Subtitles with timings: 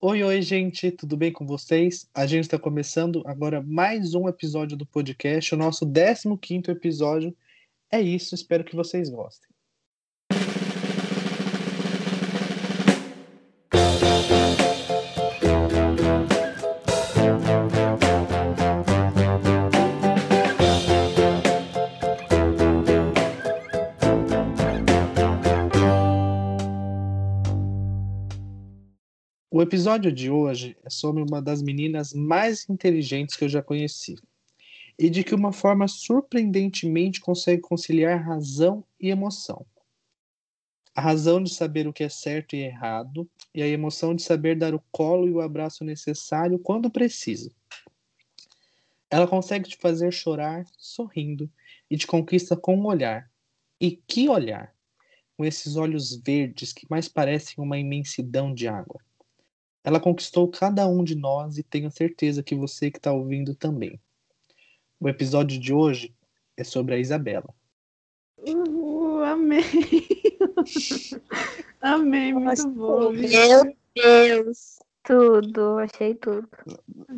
[0.00, 2.08] Oi, oi, gente, tudo bem com vocês?
[2.14, 7.36] A gente está começando agora mais um episódio do podcast, o nosso 15 episódio.
[7.90, 9.47] É isso, espero que vocês gostem.
[29.58, 34.14] O episódio de hoje é sobre uma das meninas mais inteligentes que eu já conheci
[34.96, 39.66] e de que uma forma surpreendentemente consegue conciliar razão e emoção.
[40.94, 44.54] A razão de saber o que é certo e errado e a emoção de saber
[44.54, 47.50] dar o colo e o abraço necessário quando precisa.
[49.10, 51.50] Ela consegue te fazer chorar sorrindo
[51.90, 53.28] e te conquista com um olhar.
[53.80, 54.72] E que olhar!
[55.36, 59.00] Com esses olhos verdes que mais parecem uma imensidão de água.
[59.88, 63.98] Ela conquistou cada um de nós e tenho certeza que você que está ouvindo também.
[65.00, 66.14] O episódio de hoje
[66.58, 67.48] é sobre a Isabela.
[68.36, 69.64] Uh, amei!
[71.80, 73.12] amei, muito bom.
[73.12, 74.78] Meu Deus!
[75.04, 76.46] Tudo, achei tudo.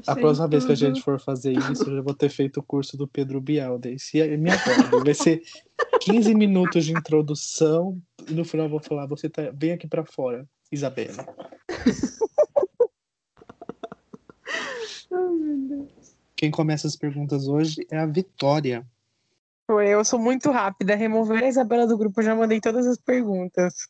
[0.07, 2.63] A próxima vez que a gente for fazer isso, eu já vou ter feito o
[2.63, 3.81] curso do Pedro Bial.
[3.81, 5.43] Daí, se é minha voz, vai ser
[6.03, 10.05] 15 minutos de introdução e no final eu vou falar: você tá, vem aqui para
[10.05, 11.27] fora, Isabela.
[16.37, 18.87] Quem começa as perguntas hoje é a Vitória.
[19.69, 20.97] Eu sou muito rápida.
[20.97, 23.89] Remover a Isabela do grupo, eu já mandei todas as perguntas.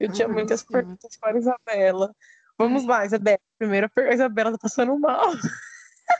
[0.00, 2.14] Eu tinha ah, muitas perguntas para a Isabela.
[2.58, 3.38] Vamos lá, Isabela.
[3.58, 5.32] Primeira pergunta, a Isabela tá passando mal.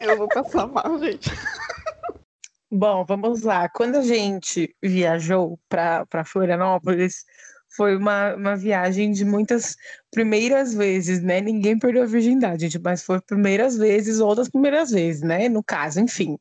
[0.01, 1.31] Eu vou passar mal, gente.
[2.71, 3.69] Bom, vamos lá.
[3.69, 7.25] Quando a gente viajou para Florianópolis,
[7.77, 9.77] foi uma, uma viagem de muitas
[10.11, 11.41] primeiras vezes, né?
[11.41, 15.49] Ninguém perdeu a virgindade, gente, mas foi primeiras vezes ou das primeiras vezes, né?
[15.49, 16.39] No caso, enfim.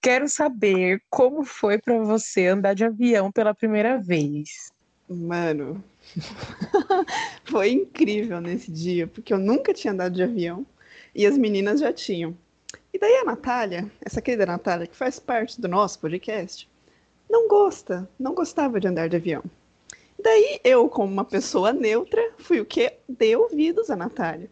[0.00, 4.72] Quero saber como foi para você andar de avião pela primeira vez.
[5.08, 5.82] Mano,
[7.44, 10.66] foi incrível nesse dia, porque eu nunca tinha andado de avião
[11.14, 12.36] e as meninas já tinham.
[12.92, 16.68] E daí a Natália, essa querida Natália, que faz parte do nosso podcast,
[17.28, 19.42] não gosta, não gostava de andar de avião.
[20.22, 22.92] Daí eu, como uma pessoa neutra, fui o que?
[23.08, 24.48] Dei ouvidos a Natália.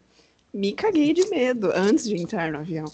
[0.53, 2.91] Me caguei de medo antes de entrar no avião.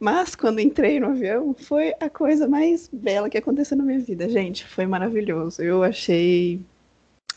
[0.00, 4.28] Mas quando entrei no avião, foi a coisa mais bela que aconteceu na minha vida,
[4.28, 4.66] gente.
[4.66, 5.62] Foi maravilhoso.
[5.62, 6.60] Eu achei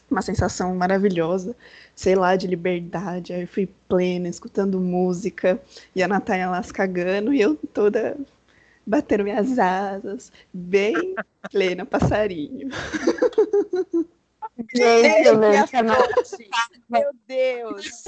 [0.10, 1.56] uma sensação maravilhosa,
[1.94, 3.34] sei lá, de liberdade.
[3.34, 5.62] Aí eu fui plena, escutando música,
[5.94, 8.18] e a Natália lá se cagando, e eu toda
[8.86, 11.16] batendo minhas asas, bem
[11.52, 12.70] plena, passarinho.
[14.76, 15.32] Gente,
[16.90, 18.04] Meu Deus.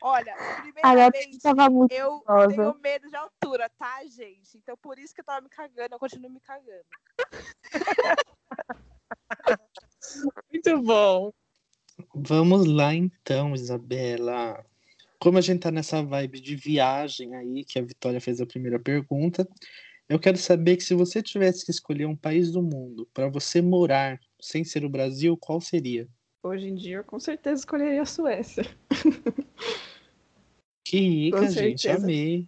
[0.00, 4.56] Olha, primeiramente, tava muito eu tenho medo de altura, tá, gente?
[4.56, 6.84] Então por isso que eu tava me cagando, eu continuo me cagando.
[10.50, 11.32] Muito bom.
[12.14, 14.64] Vamos lá então, Isabela.
[15.18, 18.78] Como a gente tá nessa vibe de viagem aí, que a Vitória fez a primeira
[18.78, 19.48] pergunta,
[20.08, 23.62] eu quero saber que se você tivesse que escolher um país do mundo para você
[23.62, 26.08] morar, sem ser o Brasil, qual seria?
[26.42, 28.64] Hoje em dia, eu com certeza escolheria a Suécia.
[30.84, 32.46] Que rica, gente, amei.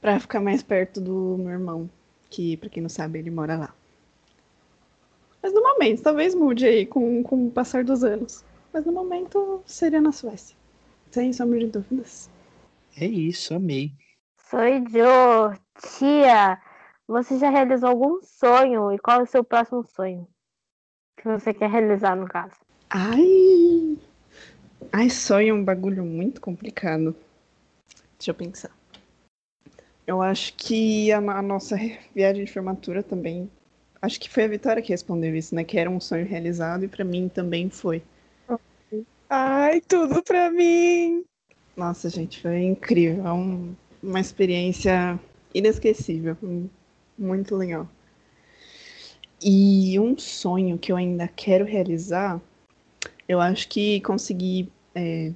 [0.00, 1.88] Pra ficar mais perto do meu irmão,
[2.28, 3.74] que, pra quem não sabe, ele mora lá.
[5.40, 8.44] Mas no momento, talvez mude aí com, com o passar dos anos.
[8.72, 10.56] Mas no momento, seria na Suécia.
[11.12, 12.28] Sem sombra de dúvidas.
[12.96, 13.92] É isso, amei.
[14.50, 15.52] Sou eu,
[15.96, 16.60] tia.
[17.08, 18.92] Você já realizou algum sonho?
[18.92, 20.26] E qual é o seu próximo sonho?
[21.16, 22.56] Que você quer realizar, no caso?
[22.90, 23.96] Ai!
[24.92, 27.14] Ai, sonho é um bagulho muito complicado.
[28.18, 28.70] Deixa eu pensar.
[30.06, 31.76] Eu acho que a, a, nossa
[32.14, 33.50] viagem de formatura também.
[34.02, 35.64] Acho que foi a Vitória que respondeu isso, né?
[35.64, 38.02] Que era um sonho realizado e para mim também foi.
[39.28, 41.24] Ai, tudo para mim!
[41.76, 43.26] Nossa, gente, foi incrível.
[43.26, 45.18] É um, uma experiência
[45.52, 46.36] inesquecível.
[47.18, 47.88] Muito legal.
[49.40, 52.40] E um sonho que eu ainda quero realizar,
[53.28, 55.32] eu acho que conseguir é,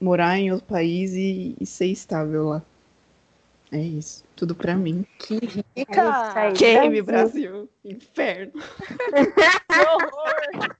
[0.00, 2.62] morar em outro país e, e, ser estável lá.
[3.70, 4.22] É isso.
[4.36, 5.06] Tudo pra mim.
[5.18, 6.52] Que rica!
[6.58, 7.70] Game Brasil.
[7.82, 8.52] Inferno.
[9.68, 10.76] que horror!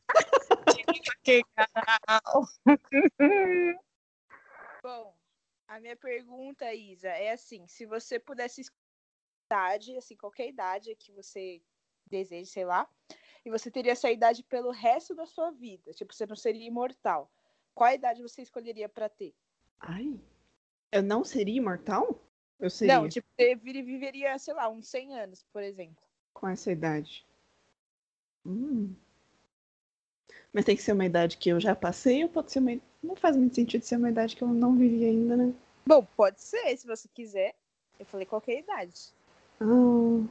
[1.22, 2.46] que canal!
[4.82, 5.14] Bom,
[5.68, 8.60] a minha pergunta, Isa, é assim: se você pudesse
[9.52, 11.60] idade, assim, qualquer idade que você
[12.06, 12.88] deseje, sei lá,
[13.44, 15.92] e você teria essa idade pelo resto da sua vida.
[15.92, 17.30] Tipo, você não seria imortal.
[17.74, 19.34] Qual idade você escolheria para ter?
[19.80, 20.18] Ai.
[20.90, 22.20] Eu não seria imortal?
[22.58, 26.02] Eu seria Não, tipo, você viveria, sei lá, uns 100 anos, por exemplo.
[26.32, 27.26] com essa idade.
[28.44, 28.94] Hum.
[30.52, 32.78] Mas tem que ser uma idade que eu já passei ou pode ser uma.
[33.02, 35.54] Não faz muito sentido ser uma idade que eu não vivi ainda, né?
[35.86, 37.54] Bom, pode ser, se você quiser.
[37.98, 39.12] Eu falei qualquer idade.
[39.62, 40.26] Ah.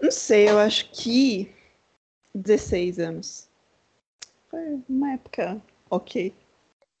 [0.00, 1.52] Não sei, eu acho que
[2.34, 3.48] 16 anos.
[4.50, 6.34] Foi uma época ok.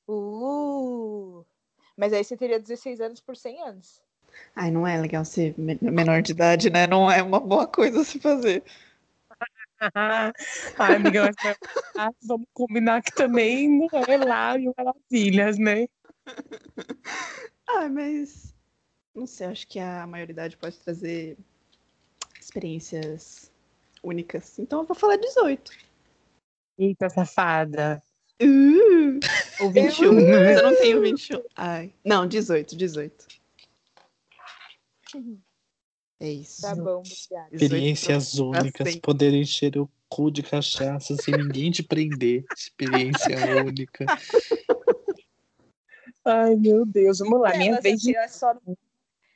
[0.08, 1.44] Uh!
[1.96, 4.02] Mas aí você teria 16 anos por 100 anos.
[4.54, 6.86] Ai, não é legal ser me- menor de idade, né?
[6.86, 8.62] Não é uma boa coisa a se fazer.
[10.78, 11.36] Ai, amiga, mas
[11.96, 15.86] ah, vamos combinar que também não é lá mil maravilhas, né?
[17.66, 18.53] Ah, mas
[19.14, 21.36] não sei, acho que a maioridade pode trazer
[22.40, 23.50] experiências
[24.02, 24.58] únicas.
[24.58, 25.72] Então eu vou falar 18.
[26.78, 28.02] Eita, safada.
[28.42, 29.20] Uh,
[29.60, 30.12] ou 21.
[30.12, 31.42] Mas eu não tenho 21.
[31.56, 31.92] Ai.
[32.04, 33.26] Não, 18, 18.
[36.20, 36.62] É isso.
[36.62, 37.50] Tá bom, obrigada.
[37.52, 39.00] 18 Experiências únicas, sempre.
[39.00, 42.44] poder encher o cu de cachaça sem ninguém te prender.
[42.56, 44.06] Experiência única.
[46.24, 47.56] Ai, meu Deus, vamos lá.
[47.56, 48.16] Minha Ela, vez de.
[48.16, 48.56] assim, é só,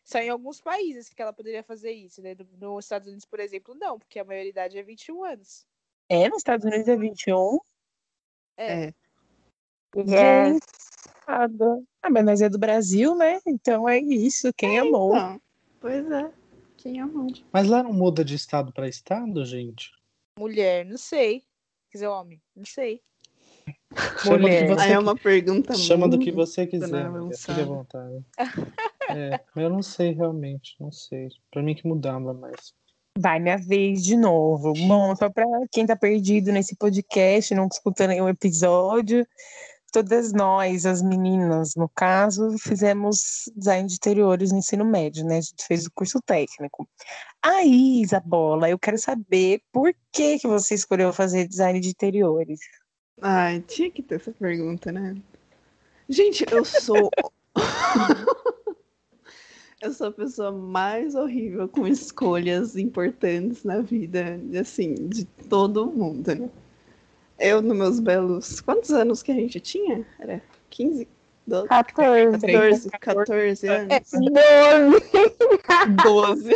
[0.09, 2.35] só em alguns países que ela poderia fazer isso, né?
[2.59, 5.67] No- Nos Estados Unidos, por exemplo, não, porque a maioridade é 21 anos.
[6.09, 7.59] É, nos Estados Unidos é 21.
[8.57, 8.95] É.
[9.95, 10.61] Yes.
[11.27, 11.83] Nada.
[12.03, 13.39] Ah, mas nós é do Brasil, né?
[13.47, 14.51] Então é isso.
[14.55, 15.15] Quem amou?
[15.15, 15.41] Então,
[15.79, 16.33] pois é.
[16.79, 17.27] Quem amou?
[17.53, 19.93] Mas lá não muda de estado para estado, gente?
[20.39, 21.41] Mulher, não sei.
[21.91, 23.03] Quer dizer, homem, não sei.
[24.23, 24.69] Chama do que Mulher.
[24.69, 27.37] você, Aí é uma pergunta chama do muito que você quiser, Dona amiga.
[27.37, 28.25] Fique à vontade.
[29.09, 31.29] É, mas eu não sei realmente, não sei.
[31.51, 32.75] Pra mim que mudava mais.
[33.19, 34.73] Vai, minha vez de novo.
[34.87, 39.27] Bom, só para quem tá perdido nesse podcast, não escutando nenhum episódio,
[39.93, 45.39] todas nós, as meninas, no caso, fizemos design de interiores no ensino médio, né?
[45.39, 46.89] A gente fez o curso técnico.
[47.43, 52.61] Aí, Isabola, eu quero saber por que, que você escolheu fazer design de interiores.
[53.21, 55.17] Ai, tinha que ter essa pergunta, né?
[56.09, 57.11] Gente, eu sou.
[59.81, 66.35] eu sou a pessoa mais horrível com escolhas importantes na vida, assim, de todo mundo,
[66.35, 66.51] né?
[67.39, 68.61] Eu, nos meus belos.
[68.61, 70.05] Quantos anos que a gente tinha?
[70.19, 71.07] Era 15?
[71.47, 71.69] 12?
[71.69, 72.39] 14.
[72.41, 73.93] 14, 14 anos?
[73.93, 75.05] É, 12.
[76.03, 76.53] 12.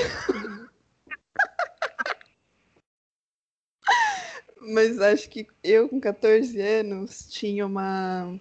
[4.61, 8.39] Mas acho que eu, com 14 anos, tinha uma,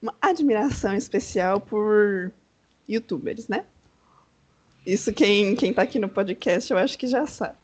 [0.00, 2.32] uma admiração especial por
[2.88, 3.64] youtubers, né?
[4.86, 7.56] Isso quem, quem tá aqui no podcast eu acho que já sabe.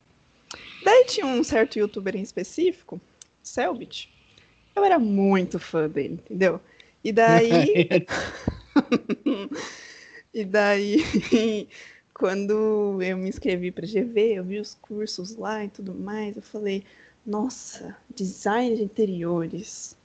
[0.84, 3.00] Daí tinha um certo youtuber em específico,
[3.42, 4.10] Selbit.
[4.74, 6.60] Eu era muito fã dele, entendeu?
[7.04, 7.86] E daí.
[10.32, 11.68] E daí,
[12.14, 16.42] quando eu me inscrevi para GV, eu vi os cursos lá e tudo mais, eu
[16.42, 16.84] falei,
[17.26, 19.96] nossa, design de interiores.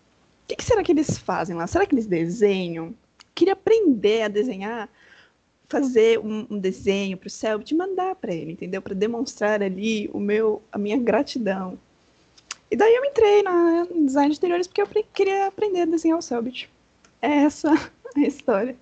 [0.43, 1.67] O que, que será que eles fazem lá?
[1.67, 2.95] Será que eles desenham?
[3.35, 4.89] Queria aprender a desenhar,
[5.67, 8.81] fazer um, um desenho para o Selbit e mandar para ele, entendeu?
[8.81, 11.77] Para demonstrar ali o meu, a minha gratidão.
[12.69, 16.17] E daí eu entrei na no design de interiores porque eu queria aprender a desenhar
[16.17, 16.69] o Selbit.
[17.21, 17.71] É essa
[18.15, 18.75] a história.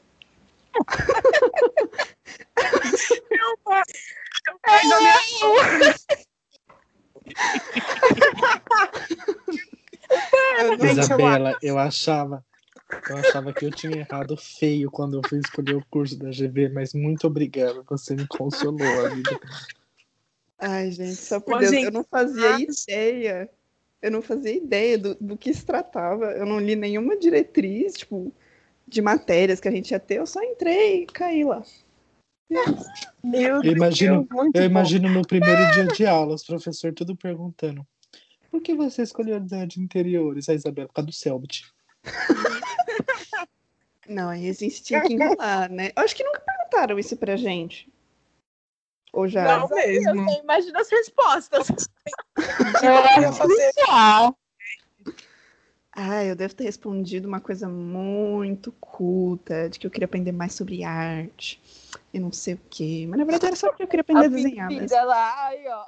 [10.59, 12.44] Eu não- Isabela, eu achava,
[13.09, 16.69] eu achava que eu tinha errado feio quando eu fui escolher o curso da GV,
[16.69, 19.40] mas muito obrigado, você me consolou, amiga.
[20.59, 23.50] Ai, gente, só por Ô, Deus, gente, eu não fazia ideia.
[24.02, 26.26] Eu não fazia ideia do, do que se tratava.
[26.31, 28.33] Eu não li nenhuma diretriz, tipo,
[28.88, 30.19] de matérias que a gente ia ter.
[30.19, 31.64] Eu só entrei e caí lá.
[33.23, 34.68] Meu Eu imagino- Deus, muito Eu bom.
[34.69, 37.85] imagino no primeiro dia de aula, os professores tudo perguntando.
[38.52, 40.88] Por que você escolheu design de interiores, a Isabela?
[40.88, 41.64] Por causa do Selbit.
[44.07, 45.92] Não, aí existia que enrolar, né?
[45.95, 47.92] Eu acho que nunca perguntaram isso pra gente.
[49.14, 49.59] Ou já?
[49.59, 50.09] Não mesmo.
[50.09, 51.68] Eu nem imagino as respostas.
[52.83, 54.33] Eu já.
[55.95, 60.54] Ah, eu devo ter respondido uma coisa muito culta, de que eu queria aprender mais
[60.54, 61.62] sobre arte
[62.12, 63.06] e não sei o quê.
[63.07, 64.68] Mas na verdade era só porque eu queria aprender a, desenhar.
[64.69, 64.81] mesmo.
[64.81, 65.85] vida lá, ai, ó.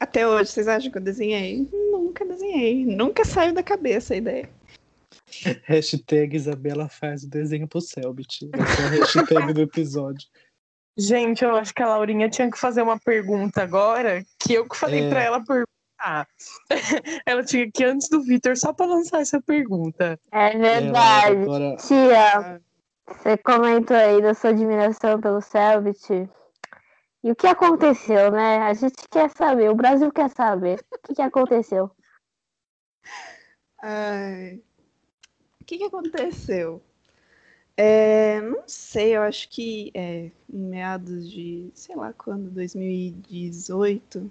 [0.00, 1.68] Até hoje, vocês acham que eu desenhei?
[1.70, 2.86] Nunca desenhei.
[2.86, 4.48] Nunca saiu da cabeça a ideia.
[5.64, 8.48] Hashtag Isabela faz o desenho pro Selbit.
[8.52, 10.26] Essa é a hashtag do episódio.
[10.98, 14.76] Gente, eu acho que a Laurinha tinha que fazer uma pergunta agora, que eu que
[14.76, 15.08] falei É.
[15.10, 15.66] pra ela perguntar
[15.98, 16.26] Ah,
[17.26, 20.18] ela tinha que ir antes do Vitor só para lançar essa pergunta.
[20.32, 21.36] É É, verdade.
[21.42, 22.60] agora, Tia,
[23.06, 26.28] você comentou aí da sua admiração pelo Selbit.
[27.24, 28.58] E o que aconteceu, né?
[28.58, 30.78] A gente quer saber, o Brasil quer saber.
[30.92, 31.90] O que, que aconteceu?
[33.82, 34.62] Ai.
[35.66, 36.80] O que, que aconteceu?
[37.76, 44.30] É, não sei, eu acho que é, em meados de, sei lá quando, 2018,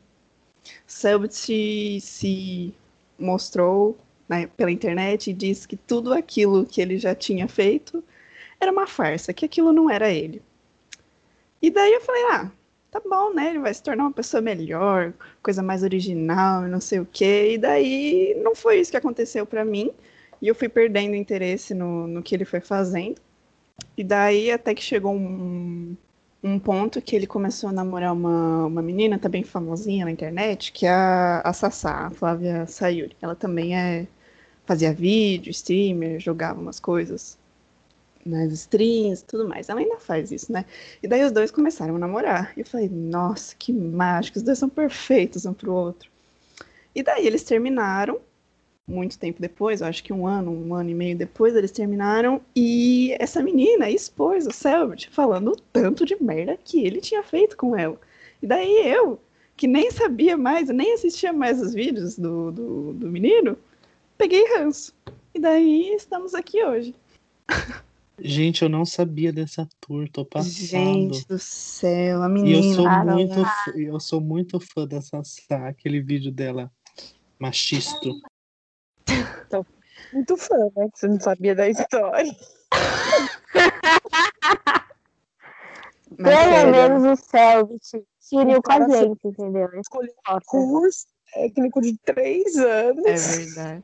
[0.87, 2.73] Selbit se,
[3.19, 3.97] mostrou
[4.29, 8.01] né, pela internet e disse que tudo aquilo que ele já tinha feito
[8.57, 10.41] era uma farsa, que aquilo não era ele.
[11.61, 12.49] E daí eu falei, ah,
[12.89, 13.49] tá bom, né?
[13.49, 15.13] Ele vai se tornar uma pessoa melhor,
[15.43, 17.55] coisa mais original não sei o quê.
[17.55, 19.91] E daí não foi isso que aconteceu pra mim.
[20.41, 23.21] E eu fui perdendo interesse no, no que ele foi fazendo.
[23.97, 25.95] E daí até que chegou um,
[26.43, 30.85] um ponto que ele começou a namorar uma, uma menina também famosinha na internet, que
[30.85, 33.15] é a, a Sassá, a Flávia Sayuri.
[33.21, 34.07] Ela também é
[34.65, 37.37] fazia vídeo, streamer, jogava umas coisas
[38.25, 39.69] nas streams e tudo mais.
[39.69, 40.65] Ela ainda faz isso, né?
[41.01, 42.53] E daí os dois começaram a namorar.
[42.57, 46.09] E eu falei, nossa, que mágico, os dois são perfeitos um pro outro.
[46.93, 48.19] E daí eles terminaram,
[48.87, 52.41] muito tempo depois, eu acho que um ano, um ano e meio depois, eles terminaram.
[52.55, 57.57] E essa menina expôs o Selbit falando o tanto de merda que ele tinha feito
[57.57, 57.99] com ela.
[58.41, 59.19] E daí eu,
[59.57, 63.57] que nem sabia mais, nem assistia mais os vídeos do, do, do menino,
[64.17, 64.93] peguei ranço.
[65.33, 66.93] E daí estamos aqui hoje.
[68.19, 71.13] gente, eu não sabia dessa tour, tô passando.
[71.13, 72.75] Gente do céu, a E eu menina.
[72.75, 73.13] sou Caramba.
[73.15, 76.71] muito, fã- eu sou muito fã dessa Sá, aquele vídeo dela
[77.39, 78.15] machisto.
[80.13, 80.87] Muito fã, né?
[80.93, 82.31] Que você não sabia da história.
[86.17, 89.67] Mas Pelo menos o Selbit se uniu com a gente, entendeu?
[89.79, 93.05] Escolheu um curso técnico de três anos.
[93.05, 93.83] É verdade.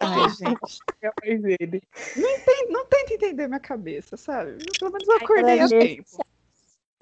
[0.00, 0.78] Ai, gente.
[1.02, 1.82] É mais ele.
[2.44, 4.52] Tem- não tenta entender minha cabeça, sabe?
[4.52, 6.24] Eu, pelo menos eu Ai, acordei a pelo menos- tempo.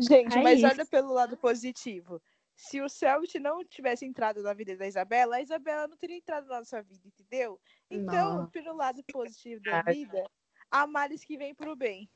[0.00, 0.66] Gente, É mas isso.
[0.68, 2.20] olha pelo lado positivo.
[2.62, 6.46] Se o Selbit não tivesse entrado na vida da Isabela, a Isabela não teria entrado
[6.46, 7.60] na nossa vida, entendeu?
[7.90, 8.50] Então, Não.
[8.50, 10.24] pelo lado positivo da vida,
[10.70, 12.08] há males que vem pro bem.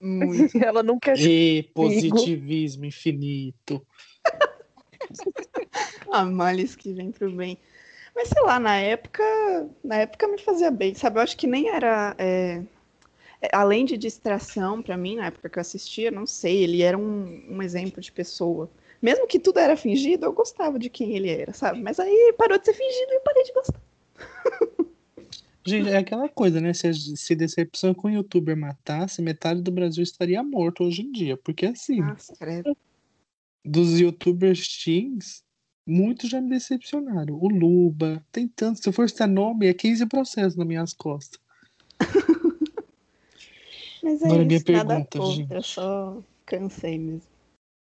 [0.00, 0.56] Muito.
[0.66, 3.86] Ela nunca E positivismo infinito.
[6.12, 7.56] A males que vem pro bem.
[8.16, 9.22] Mas sei lá, na época,
[9.84, 11.18] na época me fazia bem, sabe?
[11.18, 12.12] Eu acho que nem era.
[12.18, 12.64] é,
[13.40, 16.98] é, além de distração pra mim, na época que eu assistia, não sei, ele era
[16.98, 18.68] um, um exemplo de pessoa.
[19.00, 21.80] Mesmo que tudo era fingido, eu gostava de quem ele era, sabe?
[21.80, 23.80] Mas aí parou de ser fingido e eu parei de gostar.
[25.64, 26.72] Gente, é aquela coisa, né?
[26.72, 31.36] Se, se Decepção com o youtuber matasse, metade do Brasil estaria morto hoje em dia.
[31.36, 32.74] Porque assim, Nossa, credo.
[33.64, 35.44] dos youtubers teens,
[35.86, 37.34] muitos já me decepcionaram.
[37.34, 38.82] O Luba, tem tantos.
[38.82, 41.38] Se eu for citar nome, é 15 processos nas minhas costas.
[44.02, 45.52] Mas é Agora, minha isso, nada pergunta, contra, gente.
[45.52, 47.28] eu só cansei mesmo.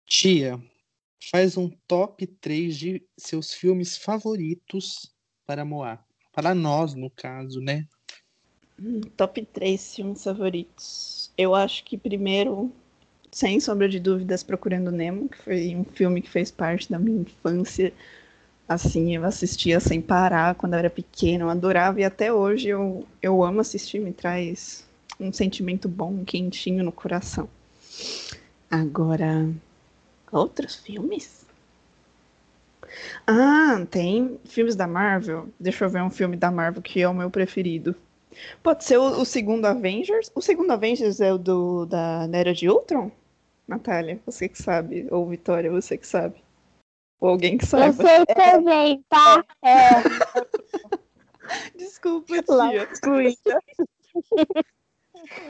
[0.04, 0.60] Tia,
[1.30, 5.12] faz um top 3 de seus filmes favoritos
[5.46, 5.98] para Moá.
[6.32, 7.84] Para nós, no caso, né?
[8.80, 11.32] Hum, Top 3 filmes favoritos.
[11.36, 12.70] Eu acho que primeiro,
[13.32, 17.22] sem sombra de dúvidas, Procurando Nemo, que foi um filme que fez parte da minha
[17.22, 17.92] infância.
[18.68, 23.06] Assim, eu assistia sem parar quando eu era pequena, eu adorava e até hoje eu,
[23.22, 24.86] eu amo assistir, me traz
[25.18, 27.48] um sentimento bom, quentinho no coração.
[28.70, 29.48] Agora,
[30.32, 31.46] outros filmes?
[33.26, 35.48] Ah, tem filmes da Marvel.
[35.60, 37.94] Deixa eu ver um filme da Marvel que é o meu preferido.
[38.62, 40.30] Pode ser o, o segundo Avengers.
[40.34, 43.10] O segundo Avengers é o do da, Era de Ultron?
[43.66, 45.06] Natália, você que sabe.
[45.10, 46.36] Ou Vitória, você que sabe.
[47.20, 48.02] Ou alguém que Eu saiba.
[48.02, 49.44] sei também, tá?
[49.62, 49.88] É,
[51.76, 52.88] Desculpa, lá tia.
[52.92, 53.62] excluída.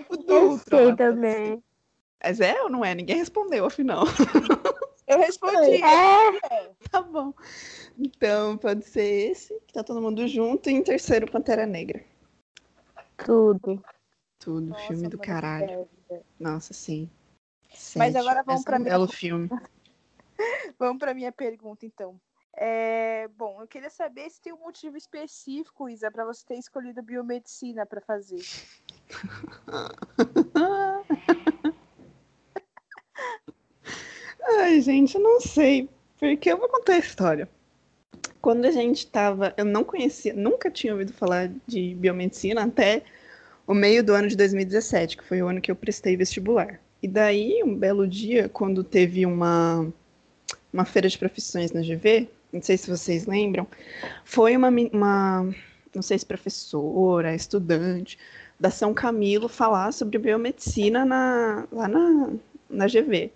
[0.08, 0.78] O do eu Ultron.
[0.78, 1.62] sei também.
[2.22, 2.94] Mas é ou não é?
[2.94, 4.04] Ninguém respondeu, afinal.
[5.06, 5.80] Eu respondi.
[6.50, 7.32] É, tá bom.
[7.98, 10.68] Então, pode ser esse, que tá todo mundo junto.
[10.68, 12.04] E em terceiro, Pantera Negra.
[13.16, 13.82] tudo.
[14.38, 15.88] Tudo, Nossa, filme do caralho.
[16.38, 17.10] Nossa, sim.
[17.96, 18.16] Mas Sete.
[18.18, 19.48] agora vamos pra é um minha- belo filme.
[20.78, 22.20] Vamos para minha pergunta, então.
[22.56, 27.02] É, bom, eu queria saber se tem um motivo específico, Isa, para você ter escolhido
[27.02, 28.40] biomedicina para fazer.
[34.48, 35.88] Ai, gente, eu não sei.
[36.18, 37.48] Porque eu vou contar a história.
[38.40, 39.54] Quando a gente tava.
[39.56, 43.02] Eu não conhecia, nunca tinha ouvido falar de biomedicina até
[43.66, 46.80] o meio do ano de 2017, que foi o ano que eu prestei vestibular.
[47.02, 49.86] E daí, um belo dia, quando teve uma,
[50.72, 53.66] uma feira de profissões na GV, não sei se vocês lembram,
[54.24, 55.54] foi uma, uma
[55.94, 58.18] não sei se professora, estudante
[58.58, 62.30] da São Camilo falar sobre biomedicina na, lá na,
[62.68, 63.30] na GV.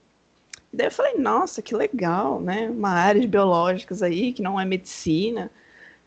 [0.73, 2.71] Daí eu falei, nossa, que legal, né?
[2.71, 5.51] Uma área de biológicas aí, que não é medicina,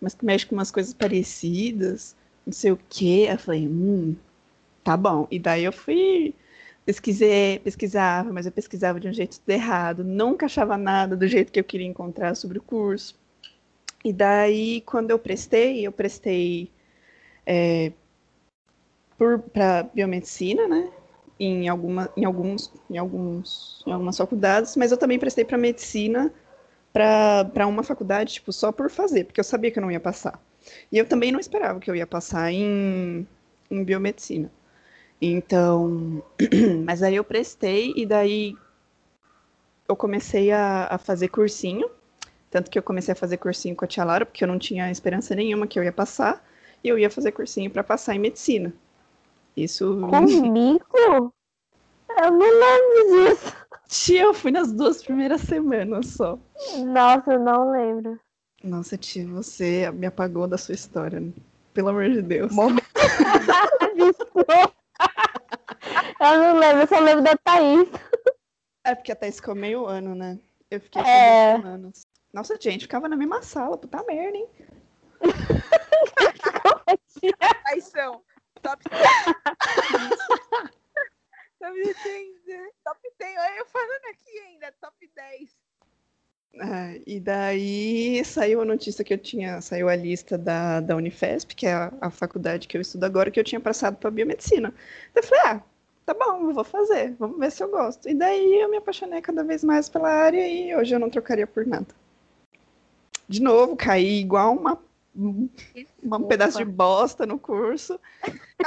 [0.01, 3.27] mas que mexe com umas coisas parecidas, não sei o quê.
[3.29, 4.15] Eu falei, hum,
[4.83, 5.27] tá bom.
[5.29, 6.33] E daí eu fui,
[6.85, 11.59] pesquisei, pesquisava, mas eu pesquisava de um jeito errado, nunca achava nada do jeito que
[11.59, 13.15] eu queria encontrar sobre o curso.
[14.03, 16.71] E daí, quando eu prestei, eu prestei
[17.45, 17.91] é,
[19.53, 20.91] para biomedicina, né?
[21.37, 26.31] Em, alguma, em, alguns, em, alguns, em algumas faculdades, mas eu também prestei para medicina
[26.93, 30.41] para uma faculdade, tipo, só por fazer, porque eu sabia que eu não ia passar.
[30.89, 33.27] E eu também não esperava que eu ia passar em,
[33.69, 34.49] em biomedicina.
[35.21, 36.23] Então,
[36.85, 38.55] mas aí eu prestei e daí
[39.87, 41.89] eu comecei a, a fazer cursinho,
[42.49, 44.89] tanto que eu comecei a fazer cursinho com a tia Laura, porque eu não tinha
[44.89, 46.43] esperança nenhuma que eu ia passar,
[46.83, 48.73] e eu ia fazer cursinho para passar em medicina.
[49.55, 49.85] Isso.
[50.09, 51.33] Comigo?
[52.17, 53.53] Eu não lembro disso.
[53.87, 56.37] Tia, eu fui nas duas primeiras semanas só.
[56.85, 58.19] Nossa, eu não lembro.
[58.63, 61.19] Nossa, tia, você me apagou da sua história.
[61.19, 61.31] né?
[61.73, 62.51] Pelo amor de Deus.
[62.53, 62.85] Momento
[63.95, 64.71] Desculpa.
[66.19, 67.87] Eu não lembro, eu só lembro da Thaís.
[68.83, 70.39] É porque a Thaís ficou meio ano, né?
[70.71, 71.51] Eu fiquei É.
[71.51, 72.01] duas semanas.
[72.33, 74.47] Nossa, gente, ficava na mesma sala, puta merda, hein?
[77.67, 78.21] Aí são
[78.65, 78.99] top 10.
[81.59, 82.71] top 10.
[82.83, 83.37] Top 10.
[83.37, 85.55] Olha eu falando aqui ainda, top 10.
[86.57, 91.53] É, e daí saiu a notícia que eu tinha, saiu a lista da, da Unifesp,
[91.53, 94.73] que é a, a faculdade que eu estudo agora, que eu tinha passado para biomedicina.
[95.13, 95.61] Daí eu falei, ah,
[96.05, 98.07] tá bom, eu vou fazer, vamos ver se eu gosto.
[98.07, 101.45] E daí eu me apaixonei cada vez mais pela área e hoje eu não trocaria
[101.45, 101.87] por nada.
[103.27, 104.79] De novo, caí igual uma,
[105.15, 105.49] um
[106.03, 107.99] um pedaço de bosta no curso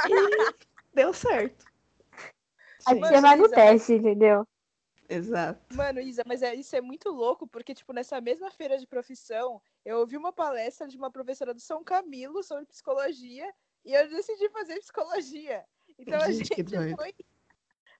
[0.07, 0.55] e
[0.93, 1.65] deu certo.
[2.85, 4.47] A Sim, tia vai no teste, entendeu?
[5.07, 5.75] exato.
[5.75, 9.61] Mano, Isa, mas é, isso é muito louco, porque, tipo, nessa mesma feira de profissão,
[9.85, 13.51] eu ouvi uma palestra de uma professora do São Camilo sobre psicologia
[13.85, 15.63] e eu decidi fazer psicologia.
[15.97, 16.95] Então a Gente, gente que doido.
[16.95, 17.13] foi.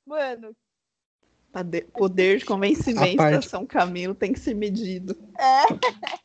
[0.06, 0.56] Mano,
[1.94, 5.18] Poder de convencimento A da parte- São Camilo tem que ser medido.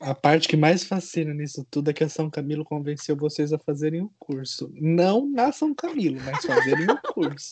[0.00, 3.58] A parte que mais fascina nisso tudo é que a São Camilo convenceu vocês a
[3.58, 4.70] fazerem o curso.
[4.74, 7.48] Não na São Camilo, mas fazerem o curso.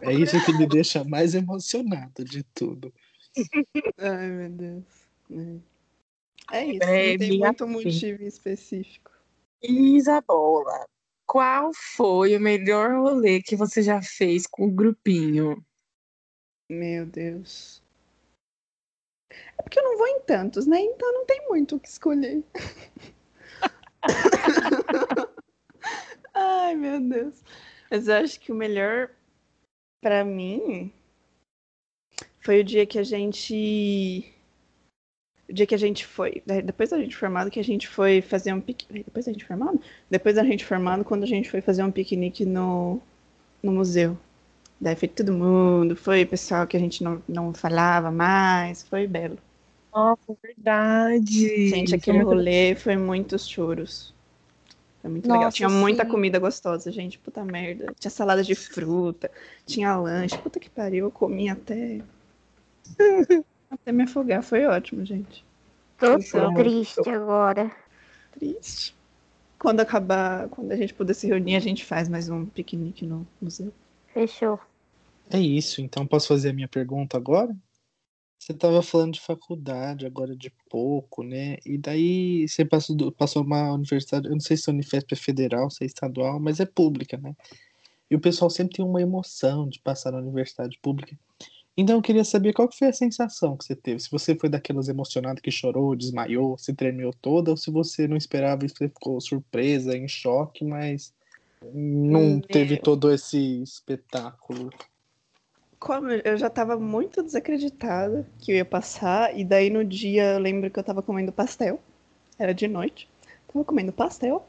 [0.00, 2.94] É isso que me deixa mais emocionado de tudo.
[3.98, 4.84] Ai, meu Deus.
[6.52, 9.10] É, é isso, É, não tem minha muito motivo específico.
[9.60, 10.86] Isabola,
[11.26, 15.64] qual foi o melhor rolê que você já fez com o grupinho?
[16.74, 17.80] Meu Deus.
[19.58, 20.80] É porque eu não vou em tantos, né?
[20.80, 22.42] Então não tem muito o que escolher.
[26.34, 27.42] Ai, meu Deus.
[27.90, 29.10] Mas eu acho que o melhor
[30.02, 30.92] pra mim
[32.40, 34.24] foi o dia que a gente.
[35.48, 36.42] O dia que a gente foi.
[36.46, 39.04] de- Depois da gente formado, que a gente foi fazer um piquenique.
[39.06, 39.80] Depois da gente formado?
[40.10, 43.00] Depois da gente formado, quando a gente foi fazer um piquenique no,
[43.62, 44.18] no museu.
[44.84, 49.38] Daí foi todo mundo, foi pessoal que a gente não, não falava mais, foi belo.
[49.90, 51.68] Nossa, verdade.
[51.70, 54.12] Gente, Foi aquele muito- rolê foi muitos choros.
[55.00, 55.44] Foi muito legal.
[55.44, 56.10] Nossa, Tinha muita sim.
[56.10, 57.18] comida gostosa, gente.
[57.18, 57.94] Puta merda.
[57.98, 59.30] Tinha salada de fruta,
[59.64, 60.36] tinha lanche.
[60.36, 62.02] Puta que pariu, eu comi até.
[63.70, 64.42] até me afogar.
[64.42, 65.42] Foi ótimo, gente.
[65.98, 67.70] Tô Então- triste agora.
[68.32, 68.94] Triste.
[69.58, 73.26] Quando acabar, quando a gente puder se reunir, a gente faz mais um piquenique no
[73.40, 73.72] museu.
[74.12, 74.60] Fechou.
[75.30, 77.56] É isso, então posso fazer a minha pergunta agora?
[78.38, 81.56] Você estava falando de faculdade, agora de pouco, né?
[81.64, 85.70] E daí você passou, passou uma universidade, eu não sei se a Unifesp é federal,
[85.70, 87.34] se é estadual, mas é pública, né?
[88.10, 91.18] E o pessoal sempre tem uma emoção de passar na universidade pública.
[91.76, 93.98] Então eu queria saber qual que foi a sensação que você teve.
[94.00, 98.16] Se você foi daquelas emocionadas que chorou, desmaiou, se tremeu toda, ou se você não
[98.16, 101.12] esperava e ficou surpresa, em choque, mas
[101.72, 102.82] não teve Meu.
[102.82, 104.70] todo esse espetáculo.
[105.84, 110.38] Como eu já tava muito desacreditada que eu ia passar, e daí no dia eu
[110.38, 111.78] lembro que eu tava comendo pastel.
[112.38, 113.06] Era de noite.
[113.52, 114.46] Tava comendo pastel,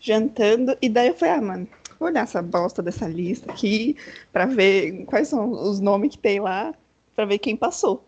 [0.00, 1.68] jantando, e daí eu falei, ah, mano,
[2.00, 3.96] vou olhar essa bosta dessa lista aqui
[4.32, 6.74] pra ver quais são os nomes que tem lá,
[7.14, 8.04] pra ver quem passou.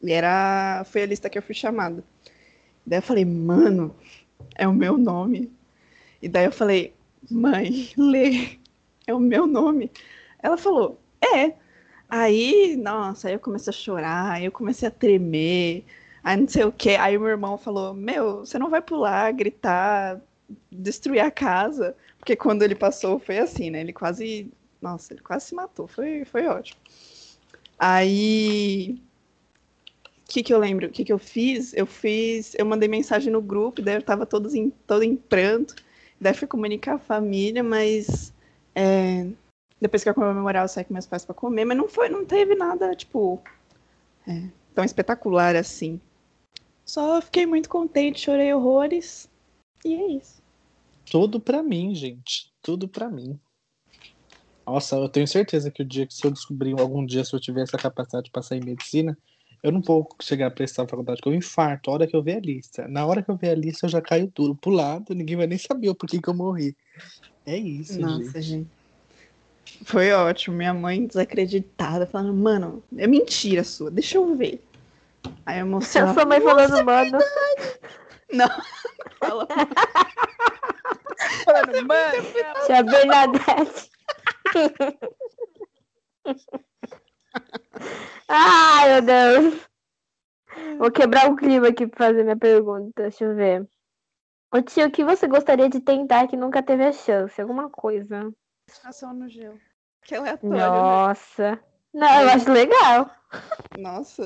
[0.00, 0.84] E era.
[0.84, 2.04] Foi a lista que eu fui chamada.
[2.86, 3.92] Daí eu falei, mano,
[4.54, 5.50] é o meu nome.
[6.22, 6.94] E daí eu falei,
[7.28, 8.58] mãe, lê,
[9.08, 9.90] é o meu nome.
[10.40, 11.63] Ela falou, é.
[12.08, 15.84] Aí, nossa, aí eu comecei a chorar, aí eu comecei a tremer.
[16.22, 16.90] Aí não sei o que.
[16.96, 20.20] Aí meu irmão falou: Meu, você não vai pular, gritar,
[20.70, 21.96] destruir a casa.
[22.18, 23.80] Porque quando ele passou foi assim, né?
[23.80, 24.50] Ele quase.
[24.80, 25.86] Nossa, ele quase se matou.
[25.86, 26.80] Foi, foi ótimo.
[27.78, 28.98] Aí.
[30.26, 30.86] O que, que eu lembro?
[30.86, 31.74] O que, que eu fiz?
[31.74, 32.54] Eu fiz.
[32.58, 35.74] Eu mandei mensagem no grupo, daí eu tava todos em, todo em pranto.
[36.20, 38.32] Daí fui comunicar a família, mas.
[38.74, 39.26] É,
[39.84, 42.24] depois que eu comemorar, eu saí com meus pais para comer, mas não foi, não
[42.24, 43.42] teve nada, tipo.
[44.26, 46.00] É, tão espetacular assim.
[46.86, 49.28] Só fiquei muito contente, chorei horrores.
[49.84, 50.42] E é isso.
[51.10, 52.50] Tudo pra mim, gente.
[52.62, 53.38] Tudo pra mim.
[54.66, 57.40] Nossa, eu tenho certeza que o dia que se eu descobrir algum dia, se eu
[57.40, 59.14] tiver essa capacidade de passar em medicina,
[59.62, 62.38] eu não vou chegar a prestar faculdade, que eu infarto a hora que eu ver
[62.38, 62.88] a lista.
[62.88, 65.46] Na hora que eu ver a lista, eu já caio duro pro lado, ninguém vai
[65.46, 66.74] nem saber o porquê que eu morri.
[67.44, 68.64] É isso, Nossa, gente.
[68.64, 68.83] gente.
[69.84, 70.56] Foi ótimo.
[70.56, 74.62] Minha mãe desacreditada, falando, mano, é mentira sua, deixa eu ver.
[75.46, 76.04] Aí eu mostrei.
[76.04, 77.18] A sua mãe falando, mano.
[78.32, 78.48] Não,
[79.20, 79.46] fala.
[81.46, 82.22] Mano, mano,
[82.66, 83.90] Tia Bernadette.
[88.28, 89.60] Ai, meu Deus.
[90.78, 93.02] Vou quebrar o clima aqui pra fazer minha pergunta.
[93.02, 93.68] Deixa eu ver.
[94.52, 97.40] Ô tio, o que você gostaria de tentar que nunca teve a chance?
[97.40, 98.32] Alguma coisa?
[98.84, 99.58] Ação no gelo.
[100.04, 100.58] Que aleatório, né?
[100.58, 101.60] Nossa.
[101.92, 103.10] Não, eu acho legal.
[103.78, 104.22] Nossa.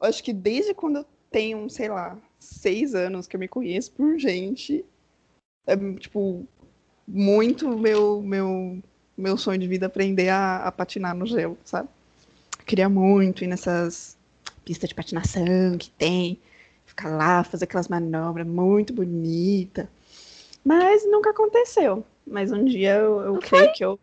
[0.00, 3.92] Eu acho que desde quando eu tenho, sei lá, seis anos que eu me conheço
[3.92, 4.84] por gente,
[5.66, 6.46] é, tipo,
[7.06, 8.82] muito meu, meu,
[9.16, 11.88] meu sonho de vida aprender a, a patinar no gelo, sabe?
[12.58, 14.16] Eu queria muito ir nessas
[14.64, 16.40] pistas de patinação que tem,
[16.86, 19.90] ficar lá, fazer aquelas manobras muito bonita.
[20.64, 22.04] Mas nunca aconteceu.
[22.26, 24.00] Mas um dia eu, eu creio que eu,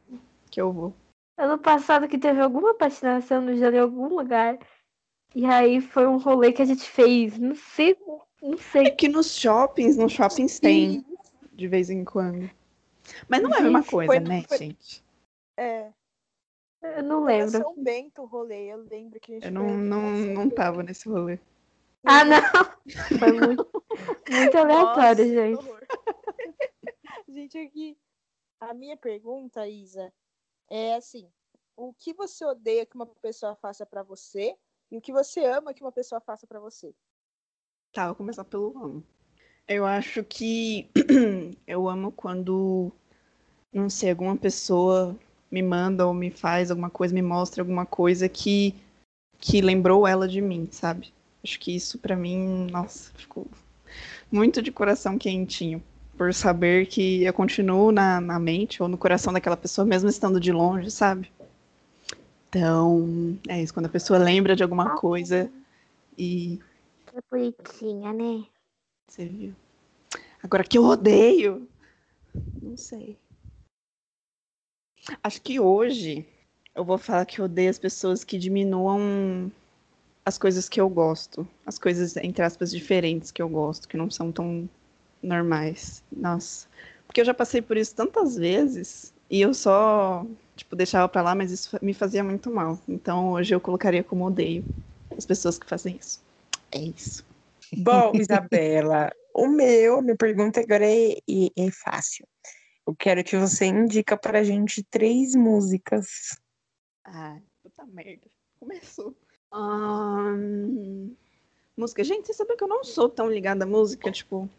[0.51, 0.93] que eu vou.
[1.37, 4.57] Ano passado que teve alguma patinação no gelo em algum lugar.
[5.35, 7.37] E aí foi um rolê que a gente fez.
[7.37, 7.95] Não sei,
[8.41, 8.91] não É sei.
[8.91, 11.05] que nos shoppings, nos shoppings tem,
[11.53, 12.49] de vez em quando.
[13.29, 15.03] Mas não é a mesma Gente, coisa, foi- né, foi- gente?
[15.57, 15.91] é.
[16.81, 17.51] Eu não Foi lembro.
[17.57, 20.83] São Bento o rolê, eu lembro que a gente Eu foi não, não, não tava
[20.83, 21.39] nesse rolê.
[22.05, 22.41] Ah, não!
[23.19, 23.83] Foi muito,
[24.29, 25.67] muito aleatório, Nossa, gente.
[27.27, 27.97] gente, aqui.
[28.59, 30.11] A minha pergunta, Isa,
[30.69, 31.29] é assim:
[31.75, 34.55] o que você odeia que uma pessoa faça pra você
[34.91, 36.93] e o que você ama que uma pessoa faça pra você?
[37.91, 39.03] Tá, vou começar pelo amo.
[39.67, 40.89] Eu acho que
[41.67, 42.91] eu amo quando,
[43.71, 45.15] não sei, alguma pessoa
[45.51, 48.75] me manda ou me faz alguma coisa, me mostra alguma coisa que,
[49.39, 51.13] que lembrou ela de mim, sabe?
[51.43, 53.47] Acho que isso pra mim, nossa, ficou
[54.31, 55.83] muito de coração quentinho.
[56.17, 60.39] Por saber que eu continuo na, na mente ou no coração daquela pessoa, mesmo estando
[60.39, 61.31] de longe, sabe?
[62.49, 65.51] Então, é isso, quando a pessoa lembra de alguma coisa
[66.17, 66.59] e
[67.05, 68.45] Que bonitinha, né?
[69.07, 69.53] Você viu?
[70.41, 71.67] Agora que eu odeio.
[72.61, 73.17] Não sei.
[75.23, 76.25] Acho que hoje
[76.75, 79.51] eu vou falar que eu odeio as pessoas que diminuam
[80.25, 81.47] as coisas que eu gosto.
[81.65, 84.69] As coisas, entre aspas, diferentes que eu gosto, que não são tão
[85.27, 86.03] normais.
[86.11, 86.67] Nossa.
[87.05, 91.35] Porque eu já passei por isso tantas vezes e eu só, tipo, deixava pra lá,
[91.35, 92.79] mas isso me fazia muito mal.
[92.87, 94.65] Então hoje eu colocaria como odeio
[95.15, 96.21] as pessoas que fazem isso.
[96.71, 97.25] É isso.
[97.77, 102.25] Bom, Isabela, o meu, minha pergunta agora é, é- é fácil.
[102.85, 106.39] Eu quero que você indica pra gente três músicas.
[107.05, 108.27] Ai, puta merda.
[108.59, 109.13] Começou.
[109.51, 111.11] Ahn,
[111.77, 112.03] Música.
[112.03, 114.49] Gente, você sabe que eu não sou tão ligada à música, tipo.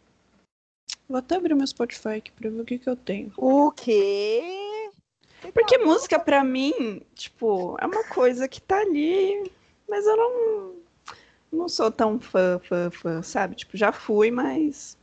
[1.09, 3.33] Vou até abrir meu Spotify aqui pra ver o que, que eu tenho.
[3.37, 4.91] O quê?
[5.55, 9.51] Porque tá música, pra mim, tipo, é uma coisa que tá ali,
[9.89, 10.75] mas eu não,
[11.51, 13.55] não sou tão fã, fã, fã, sabe?
[13.55, 14.99] Tipo, já fui, mas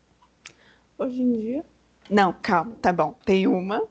[0.98, 1.66] hoje em dia.
[2.10, 3.14] Não, calma, tá bom.
[3.26, 3.82] Tem uma.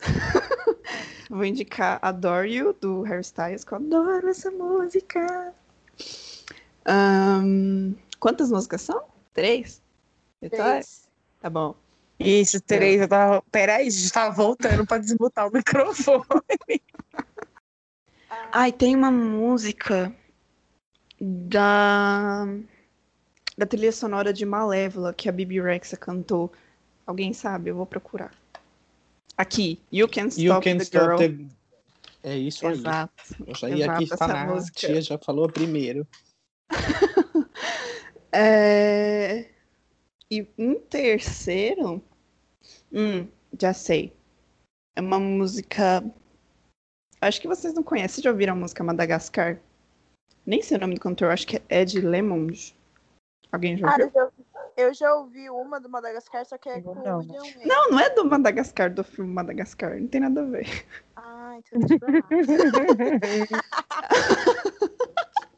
[1.30, 5.54] Vou indicar Adore You, do Harry Styles, que eu adoro essa música.
[6.84, 9.04] Ahn, quantas músicas são?
[9.32, 9.80] Três?
[10.50, 11.01] Três.
[11.42, 11.74] Tá bom.
[12.18, 13.00] Isso, três.
[13.00, 13.42] Eu tava...
[13.50, 16.22] Peraí, a gente tava voltando pra desmutar o microfone.
[18.52, 20.14] Ai, tem uma música
[21.20, 22.46] da
[23.56, 26.50] da trilha sonora de Malévola que a Bibi Rexa cantou.
[27.06, 27.70] Alguém sabe?
[27.70, 28.32] Eu vou procurar.
[29.36, 31.16] Aqui, You Can Stop You can the stop Girl.
[31.18, 31.46] the...
[32.22, 32.72] É isso aí.
[32.74, 33.12] Exato.
[33.46, 34.42] Eu já ia aqui exato, essa falar.
[34.42, 34.78] A música.
[34.78, 36.06] tia já falou primeiro.
[38.34, 39.50] É,
[40.32, 42.02] E um terceiro,
[42.90, 43.28] hum,
[43.60, 44.16] já sei.
[44.96, 46.02] É uma música.
[47.20, 48.24] Acho que vocês não conhecem.
[48.24, 49.60] Já ouviram a música Madagascar?
[50.46, 52.74] Nem sei o nome do cantor, acho que é Ed Lemond.
[53.52, 54.06] Alguém já ouviu?
[54.06, 54.30] eu já,
[54.78, 57.16] eu já ouvi uma do Madagascar, só que é com Não.
[57.16, 57.66] o William Wayne.
[57.66, 60.00] Não, não é do Madagascar, do filme Madagascar.
[60.00, 60.86] Não tem nada a ver.
[61.14, 61.78] Ah, então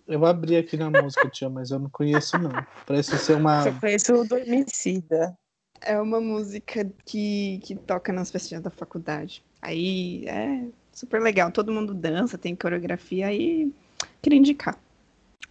[0.07, 0.15] eu.
[0.15, 2.51] Eu abri aqui na música, tia, mas eu não conheço, não.
[2.87, 3.63] Parece ser uma.
[3.63, 5.37] Só conheço o do Emicida.
[5.81, 9.43] É uma música que, que toca nas festinhas da faculdade.
[9.61, 11.51] Aí é super legal.
[11.51, 13.27] Todo mundo dança, tem coreografia.
[13.27, 13.73] Aí
[14.23, 14.79] queria indicar.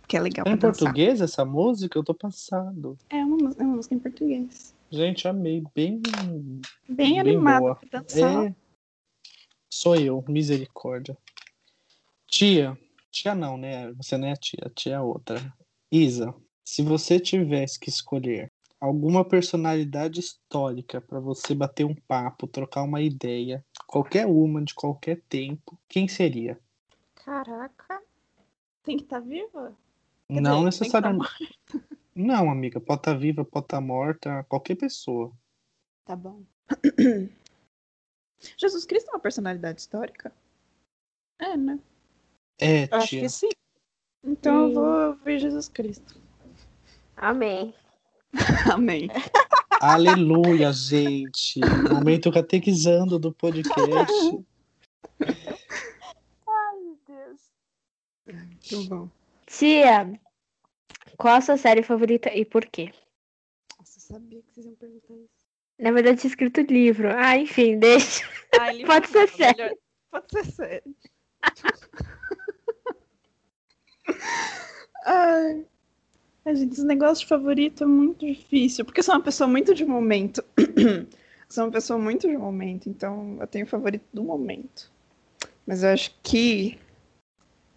[0.07, 0.79] Que é legal É em dançar.
[0.79, 1.97] português essa música?
[1.97, 2.97] Eu tô passado.
[3.09, 4.73] É uma, é uma música em português.
[4.91, 5.63] Gente, amei.
[5.75, 5.99] Bem.
[5.99, 8.45] Bem, Bem animada pra dançar.
[8.47, 8.55] É.
[9.69, 11.17] Sou eu, misericórdia.
[12.27, 12.77] Tia.
[13.13, 13.93] Tia não, né?
[13.93, 15.39] Você não é a tia, a tia é outra.
[15.91, 16.33] Isa,
[16.65, 23.03] se você tivesse que escolher alguma personalidade histórica pra você bater um papo, trocar uma
[23.03, 26.59] ideia, qualquer uma de qualquer tempo, quem seria?
[27.13, 28.01] Caraca.
[28.81, 29.77] Tem que estar viva?
[30.27, 31.59] Quer não dizer, tá necessariamente.
[32.15, 35.31] Não, amiga, pode estar viva, pode estar morta, qualquer pessoa.
[36.03, 36.43] Tá bom.
[38.57, 40.33] Jesus Cristo é uma personalidade histórica?
[41.39, 41.79] É, né?
[42.59, 43.21] É, Eu acho tia.
[43.21, 43.49] que sim.
[44.23, 44.73] Então eu Sim.
[44.75, 46.15] vou ver Jesus Cristo.
[47.17, 47.73] Amém.
[48.73, 49.09] Amém.
[49.81, 51.59] Aleluia, gente.
[51.91, 54.13] Momento catequizando do podcast.
[56.47, 57.41] Ai, meu Deus.
[58.25, 59.09] Muito bom.
[59.45, 60.19] Tia,
[61.17, 62.93] qual a sua série favorita e por quê?
[63.77, 65.43] Nossa, eu sabia que vocês iam perguntar isso.
[65.79, 67.09] Na verdade, tinha escrito livro.
[67.13, 68.23] Ah, enfim, deixa.
[68.57, 69.57] Ah, Pode ser sério.
[69.63, 69.77] melhor-
[70.11, 70.95] Pode ser sério.
[75.05, 75.65] Ai.
[76.45, 79.85] Gente, esse negócio de favorito é muito difícil, porque eu sou uma pessoa muito de
[79.85, 80.43] momento.
[81.47, 84.91] sou uma pessoa muito de momento, então eu tenho favorito do momento.
[85.65, 86.77] Mas eu acho que.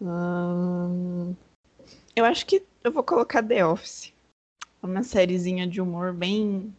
[0.01, 1.33] Hum,
[2.13, 4.13] eu acho que eu vou colocar The Office.
[4.83, 6.73] É uma sériezinha de humor bem.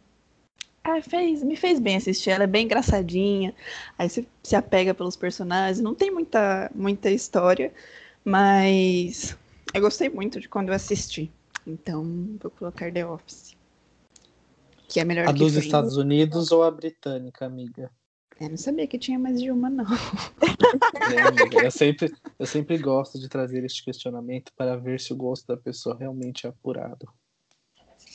[0.83, 2.29] Ah, fez, me fez bem assistir.
[2.29, 3.55] Ela é bem engraçadinha.
[3.97, 5.81] Aí você se apega pelos personagens.
[5.81, 7.73] Não tem muita, muita história,
[8.23, 9.35] mas
[9.73, 11.31] eu gostei muito de quando eu assisti.
[11.65, 12.03] Então,
[12.41, 13.55] vou colocar The Office.
[14.87, 15.65] Que é melhor A que dos Friends.
[15.65, 17.91] Estados Unidos ou a britânica, amiga?
[18.39, 19.85] Eu não sabia que tinha mais de uma, não.
[21.11, 25.15] É, amiga, Eu sempre, eu sempre gosto de trazer este questionamento para ver se o
[25.15, 27.07] gosto da pessoa realmente é apurado.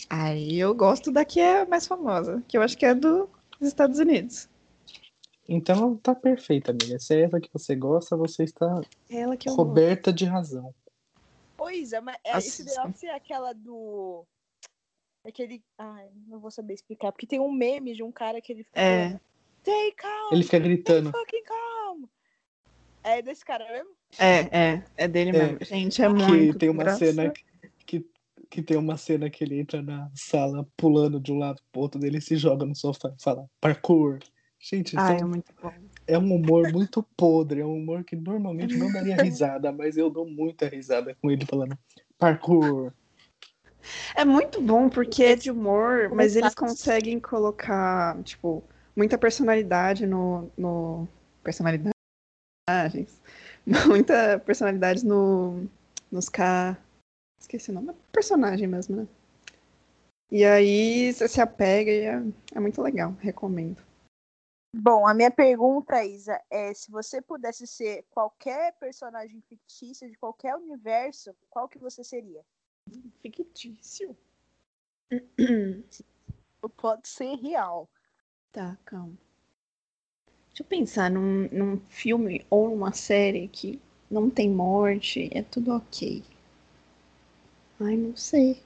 [0.08, 3.68] Aí eu gosto da que é mais famosa, que eu acho que é do- dos
[3.68, 4.48] Estados Unidos.
[5.48, 6.98] Então tá perfeito, amiga.
[6.98, 9.66] Se é essa que você gosta, você está É ela que eu gosto.
[9.66, 10.74] coberta de razão.
[11.64, 12.86] Pois é, mas é, esse The Assista.
[12.86, 14.26] Office é aquela do.
[15.26, 15.64] Aquele.
[15.78, 17.10] Ai, não vou saber explicar.
[17.10, 18.78] Porque tem um meme de um cara que ele fica.
[18.80, 19.18] É.
[19.62, 20.32] Stay calm!
[20.32, 21.08] Ele fica gritando.
[21.08, 22.04] Stay fucking calm!
[23.02, 23.90] É desse cara mesmo?
[24.18, 25.32] É, é, é dele É.
[25.32, 25.64] mesmo.
[25.64, 26.98] Gente, é Que muito tem uma engraçado.
[27.08, 27.32] cena
[27.86, 28.06] que,
[28.50, 31.98] que tem uma cena que ele entra na sala pulando de um lado pro outro
[31.98, 34.18] dele se joga no sofá e fala parkour.
[34.60, 35.72] Gente, isso Ai, é muito bom.
[36.06, 40.10] É um humor muito podre, é um humor que normalmente não daria risada, mas eu
[40.10, 41.76] dou muita risada com ele falando
[42.18, 42.92] parkour.
[44.14, 48.62] É muito bom porque é de humor, mas eles conseguem colocar, tipo,
[48.96, 51.08] muita personalidade no, no
[51.42, 51.94] personalidades,
[53.86, 55.68] muita personalidade no
[56.10, 56.78] nos K,
[57.40, 59.08] esqueci o nome, é personagem mesmo, né?
[60.30, 62.22] E aí você se apega e é,
[62.54, 63.82] é muito legal, recomendo.
[64.76, 70.56] Bom, a minha pergunta, Isa, é se você pudesse ser qualquer personagem fictício de qualquer
[70.56, 72.44] universo, qual que você seria?
[73.22, 74.16] Fictício.
[76.76, 77.88] Pode ser real.
[78.50, 79.16] Tá, calma.
[80.48, 85.72] Deixa eu pensar num, num filme ou numa série que não tem morte, é tudo
[85.72, 86.24] ok.
[87.78, 88.60] Ai, não sei.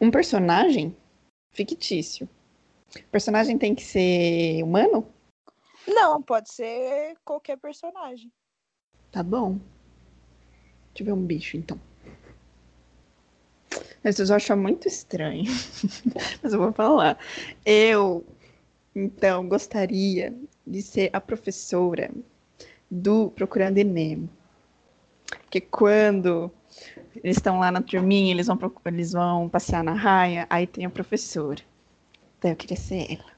[0.00, 0.96] Um personagem
[1.52, 2.28] fictício.
[2.96, 5.06] O personagem tem que ser humano?
[5.86, 8.32] Não, pode ser qualquer personagem.
[9.10, 9.58] Tá bom.
[10.88, 11.78] Deixa eu ver um bicho, então.
[14.02, 15.44] Eu já acho muito estranho.
[16.42, 17.18] Mas eu vou falar.
[17.64, 18.24] Eu,
[18.94, 20.34] então, gostaria
[20.66, 22.10] de ser a professora
[22.90, 24.28] do Procurando Nemo.
[25.42, 26.50] Porque quando
[27.22, 30.90] eles estão lá na turminha, eles vão, eles vão passear na raia, aí tem a
[30.90, 31.62] professora.
[32.44, 33.32] Então eu queria ser ela.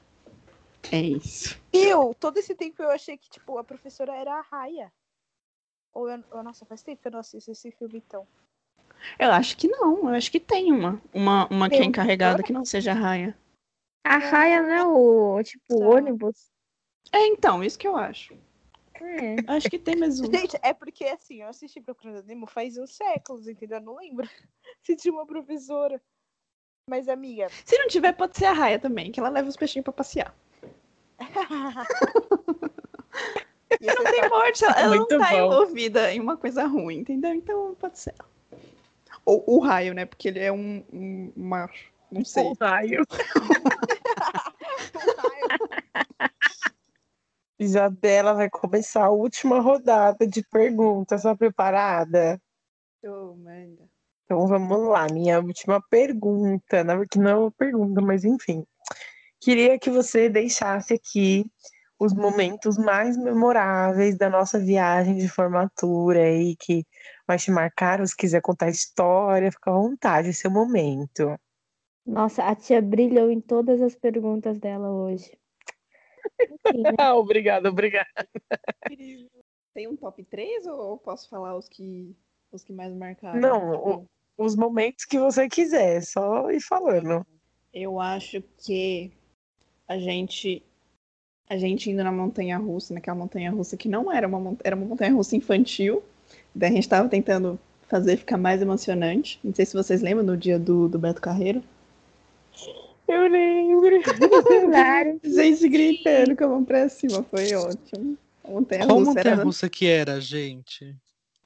[0.91, 1.57] É isso.
[1.71, 4.91] Eu, todo esse tempo eu achei que, tipo, a professora era a Raia.
[5.93, 8.27] Ou eu, nossa, faz tempo que eu não assisto esse filme, então.
[9.17, 11.01] Eu acho que não, eu acho que tem uma.
[11.13, 11.87] Uma, uma que é Tem.
[11.87, 13.39] encarregada que não seja a raia.
[14.03, 16.51] A raia não é o tipo ônibus.
[17.13, 18.33] É, então, isso que eu acho.
[18.95, 19.35] É.
[19.47, 20.25] Acho que tem mais um.
[20.25, 23.77] Gente, é porque, assim, eu assisti Procurando Nemo faz uns séculos, entendeu?
[23.77, 24.27] Eu não lembro
[24.83, 26.03] se tinha uma professora.
[26.89, 29.83] Mas, amiga, Se não tiver, pode ser a Raia também, que ela leva os peixinhos
[29.83, 30.33] pra passear.
[33.81, 35.25] e você Não tem sabe- morte, ela, ela não tá bom.
[35.35, 37.33] envolvida em uma coisa ruim, entendeu?
[37.33, 38.15] Então pode ser.
[39.25, 40.05] Ou o raio, né?
[40.05, 41.91] Porque ele é um, um macho.
[42.09, 42.45] Não sei.
[42.45, 43.03] Um raio.
[47.59, 51.23] Isabela vai começar a última rodada de perguntas.
[51.23, 52.41] Tá preparada?
[53.03, 53.86] Ô, manda.
[54.27, 58.65] Então vamos lá, minha última pergunta, na verdade não é uma pergunta, mas enfim.
[59.39, 61.49] Queria que você deixasse aqui
[61.97, 66.85] os momentos mais memoráveis da nossa viagem de formatura aí, que
[67.25, 71.39] vai te marcar, ou se quiser contar história, fica à vontade, esse é o momento.
[72.05, 75.39] Nossa, a tia brilhou em todas as perguntas dela hoje.
[76.41, 76.95] Enfim, né?
[76.99, 78.27] Ah, obrigada, obrigada.
[79.73, 82.13] Tem um top 3 ou posso falar os que,
[82.51, 83.39] os que mais marcaram?
[83.39, 87.25] Não, Tipo, Os momentos que você quiser, só ir falando.
[87.73, 89.11] Eu acho que
[89.87, 90.63] a gente
[91.49, 94.85] a gente indo na montanha russa, naquela montanha russa que não era uma era uma
[94.85, 96.03] montanha russa infantil,
[96.53, 99.39] daí a gente tava tentando fazer ficar mais emocionante.
[99.43, 101.63] Não sei se vocês lembram do dia do, do Beto Carreiro.
[103.07, 104.01] Eu lembro.
[104.67, 105.19] Claro.
[105.23, 108.17] Gente gritando com a mão pra cima, foi ótimo.
[108.43, 110.95] A montanha Qual russa montanha era russa que era, gente?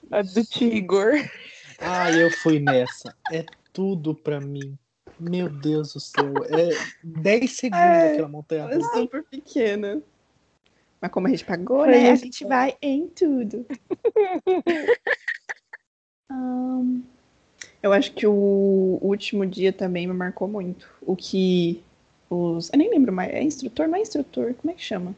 [0.10, 1.13] A do Tigor.
[1.82, 3.15] Ah, eu fui nessa.
[3.32, 4.78] É tudo pra mim.
[5.20, 6.44] Meu Deus do céu.
[6.46, 6.70] É
[7.04, 8.98] 10 segundos É, aquela montanha Ela é russa.
[8.98, 10.02] super pequena.
[11.00, 12.12] Mas como a gente pagou, né?
[12.12, 13.65] A gente vai em tudo.
[16.30, 17.02] Ahn,
[17.82, 20.88] eu acho que o último dia também me marcou muito.
[21.02, 21.84] O que
[22.30, 22.70] os.
[22.72, 23.32] Eu nem lembro mais.
[23.34, 23.88] É instrutor?
[23.88, 24.54] Não é instrutor?
[24.54, 25.15] Como é que chama?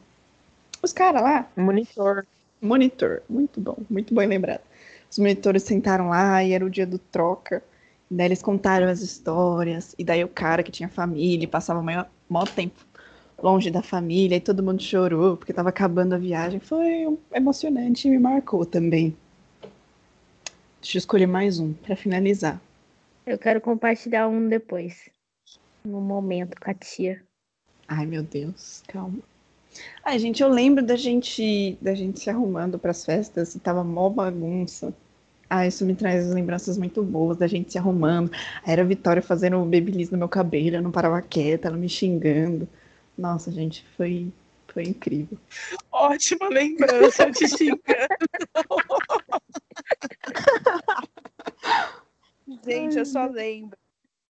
[0.82, 1.52] Os caras lá.
[1.56, 2.26] Monitor.
[2.62, 3.22] Monitor.
[3.30, 3.78] Muito bom.
[3.90, 4.62] Muito bem lembrado.
[5.14, 7.64] Os monitores sentaram lá e era o dia do troca.
[8.10, 9.94] E daí eles contaram as histórias.
[9.96, 12.84] E daí o cara que tinha família passava o maior, maior tempo
[13.38, 16.60] longe da família e todo mundo chorou porque tava acabando a viagem.
[16.60, 19.16] Foi emocionante e me marcou também.
[20.82, 22.60] Deixa eu escolher mais um pra finalizar.
[23.24, 25.12] Eu quero compartilhar um depois.
[25.86, 27.22] No momento com a tia.
[27.88, 29.20] Ai, meu Deus, calma.
[30.04, 34.10] Ai, gente, eu lembro da gente da gente se arrumando pras festas e tava mó
[34.10, 34.92] bagunça.
[35.56, 38.32] Ah, isso me traz lembranças muito boas da gente se arrumando.
[38.66, 41.78] Aí era a Vitória fazendo o babyliss no meu cabelo, eu não parava quieta, ela
[41.78, 42.68] me xingando.
[43.16, 44.34] Nossa, gente, foi,
[44.68, 45.38] foi incrível.
[45.92, 47.84] Ótima lembrança, te xingando.
[52.66, 53.78] Gente, eu só lembro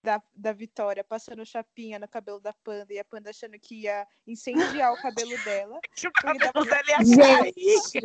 [0.04, 4.08] da, da Vitória passando chapinha no cabelo da Panda e a Panda achando que ia
[4.26, 5.80] incendiar o cabelo dela.
[6.06, 8.02] O cabelo dela ia Gente.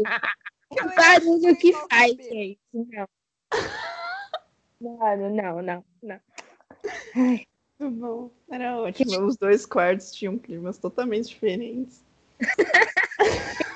[0.70, 2.58] Que barulho que faz, gente.
[2.72, 3.08] Não.
[4.98, 6.20] Mano, não, não, não.
[7.14, 7.46] Ai,
[7.78, 8.30] Muito bom.
[8.50, 9.24] Era ótimo.
[9.24, 12.04] Os dois quartos tinham climas totalmente diferentes.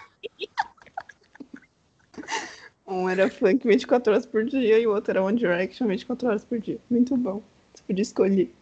[2.87, 6.45] um era funk 24 horas por dia e o outro era One Direction 24 horas
[6.45, 6.79] por dia.
[6.91, 7.43] Muito bom.
[7.89, 8.55] Você podia escolher.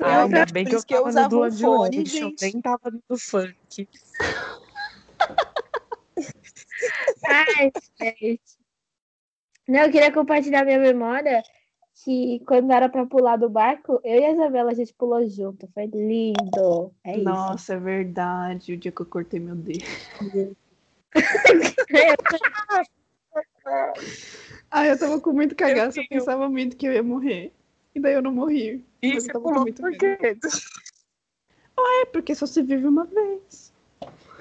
[0.00, 2.28] Ah, ainda bem que eu isso que eu tava no usava um One fone, Direction,
[2.28, 2.42] gente.
[2.42, 3.88] nem tava no funk.
[7.26, 8.60] ai, gente.
[9.66, 11.42] Não, eu queria compartilhar minha memória
[12.04, 15.66] que quando era pra pular do barco, eu e a Isabela a gente pulou junto.
[15.72, 16.92] Foi lindo.
[17.02, 17.24] É isso.
[17.24, 18.74] Nossa, é verdade.
[18.74, 19.86] O dia que eu cortei meu dedo.
[24.70, 26.00] Ah, eu tava com muito cagaço.
[26.00, 27.52] Eu pensava muito que eu ia morrer.
[27.94, 28.84] E daí eu não morri.
[29.02, 30.18] E você pulou muito por quê?
[32.02, 33.72] É porque só se vive uma vez.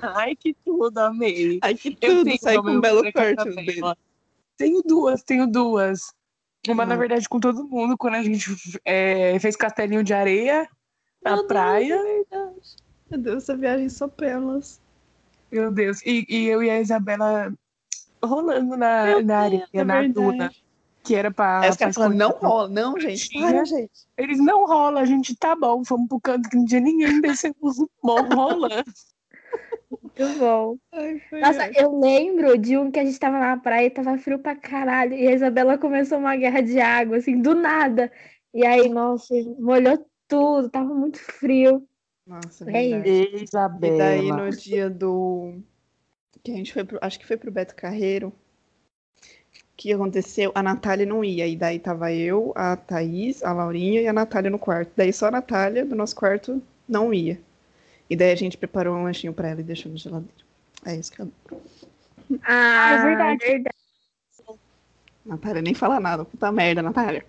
[0.01, 1.59] Ai, que tudo, amei.
[1.61, 2.37] Ai, que tudo.
[2.39, 3.97] Sai com um belo corte no dedo.
[4.57, 6.13] Tenho duas, tenho duas.
[6.67, 6.97] Uma, na Ah.
[6.97, 8.49] verdade, com todo mundo, quando a gente
[8.83, 10.67] é, fez castelinho de areia
[11.23, 11.93] na Meu Deus, praia.
[11.93, 12.75] é verdade.
[13.09, 14.81] Meu Deus, essa viagem só pelas.
[15.51, 16.01] Meu Deus.
[16.05, 17.53] E, e eu e a Isabela
[18.23, 20.13] rolando na, na areia, é na verdade.
[20.13, 20.51] duna.
[21.09, 21.61] Que era pra.
[21.61, 22.69] Aí os pra caras não rola.
[22.69, 23.29] Não, gente.
[23.41, 23.91] Para, gente.
[24.15, 27.55] Eles não rola, a gente tá bom, fomos pro canto que não tinha ninguém, descemos
[27.81, 28.83] o morro rolando.
[29.89, 30.77] Muito bom.
[30.91, 31.79] Ai, Nossa, ótimo.
[31.79, 35.15] eu lembro de um que a gente tava na praia e tava frio pra caralho.
[35.15, 38.11] E a Isabela começou uma guerra de água, assim, do nada.
[38.53, 41.87] E aí, nossa, molhou tudo, tava muito frio.
[42.27, 43.09] Nossa, É verdade.
[43.09, 43.97] E Isabela.
[43.97, 45.55] daí no dia do.
[46.43, 46.99] Que a gente foi pro...
[47.01, 48.31] Acho que foi pro Beto Carreiro.
[49.79, 50.51] O que aconteceu?
[50.53, 51.47] A Natália não ia.
[51.47, 54.91] E daí tava eu, a Thaís, a Laurinha e a Natália no quarto.
[54.93, 57.39] Daí só a Natália do nosso quarto não ia.
[58.09, 60.43] E daí a gente preparou um lanchinho pra ela e deixou na geladeira.
[60.85, 61.31] É isso que eu.
[62.43, 63.63] Ah, é verdade.
[65.25, 66.25] Natália nem fala nada.
[66.25, 67.25] Puta merda, Natália.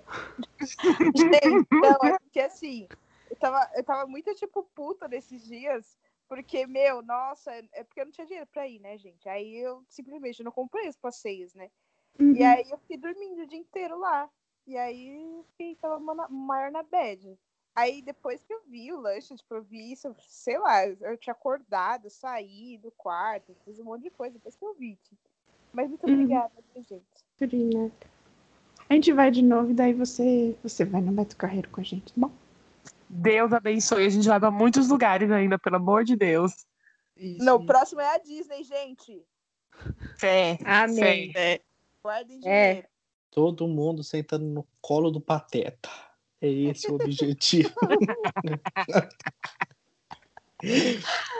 [0.58, 2.88] Gente, não, é porque assim,
[3.30, 5.96] eu tava, eu tava muito, tipo, puta nesses dias,
[6.28, 9.28] porque, meu, nossa, é porque eu não tinha dinheiro pra ir, né, gente?
[9.28, 11.70] Aí eu simplesmente não comprei os passeios, né?
[12.18, 12.34] Uhum.
[12.34, 14.28] E aí eu fiquei dormindo o dia inteiro lá.
[14.66, 17.36] E aí eu fiquei, tava ma- maior na bad.
[17.74, 21.32] Aí depois que eu vi o lanche, tipo, eu vi isso, sei lá, eu tinha
[21.32, 24.96] acordado, saí do quarto, fiz um monte de coisa depois que eu vi.
[24.96, 25.20] tipo.
[25.72, 26.12] Mas muito Uhum.
[26.14, 27.04] obrigada, gente.
[27.38, 27.90] Karina.
[28.88, 31.84] A gente vai de novo e daí você, você vai no Beto Carreiro com a
[31.84, 32.32] gente, tá bom?
[33.08, 34.04] Deus abençoe.
[34.04, 36.66] A gente vai pra muitos lugares ainda, pelo amor de Deus.
[37.16, 37.44] Isso.
[37.44, 39.24] Não, o próximo é a Disney, gente.
[40.18, 40.58] Fé.
[40.64, 41.32] Amém.
[41.32, 41.60] Fé.
[42.00, 42.68] É, Guardem É.
[42.72, 42.88] dinheiro.
[43.30, 45.88] Todo mundo sentando no colo do pateta.
[46.40, 47.70] É esse o objetivo.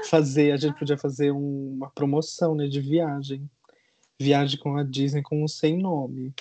[0.08, 3.48] fazer, a gente podia fazer um- uma promoção, né, de viagem.
[4.18, 6.34] Viagem com a Disney com um sem nome.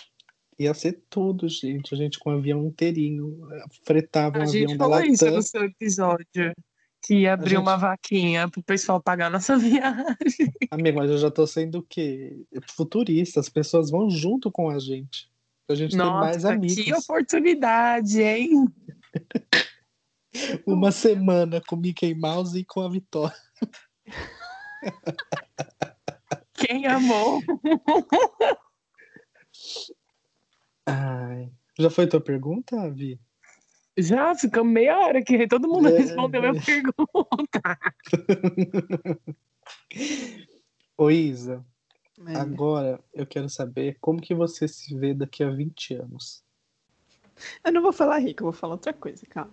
[0.57, 1.93] Ia ser tudo, gente.
[1.93, 3.47] A gente com o avião inteirinho.
[3.86, 5.38] Fretava um A avião gente da falou isso Latam.
[5.38, 6.53] no seu episódio.
[7.02, 10.52] Que ia abrir gente- uma vaquinha pro pessoal pagar nossa viagem.
[10.70, 12.45] Amigo, mas eu já tô sendo o quê?
[12.76, 13.39] Futurista.
[13.39, 15.30] As pessoas vão junto com a gente.
[15.66, 16.76] Pra gente ter mais Nossa, amigos.
[16.76, 18.66] que oportunidade, hein?
[20.66, 23.36] Uma semana com Mickey Mouse e com a Vitória.
[26.54, 27.41] Quem amou?
[30.86, 31.52] Ai.
[31.80, 33.20] Já foi tua pergunta, Vi?
[33.97, 35.47] Já ficamos meia hora aqui.
[35.47, 37.79] Todo mundo É, respondeu minha pergunta.
[40.97, 41.63] Ô, Isa,
[42.27, 42.35] é.
[42.35, 46.43] agora eu quero saber como que você se vê daqui a 20 anos.
[47.63, 49.51] Eu não vou falar rica, eu vou falar outra coisa, calma.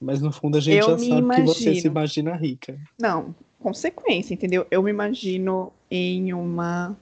[0.00, 1.90] Mas no fundo a gente Eu já sabe que você se imagino.
[1.90, 2.78] imagina rica.
[2.98, 4.66] Não, consequência, entendeu?
[4.70, 6.96] Eu me imagino em uma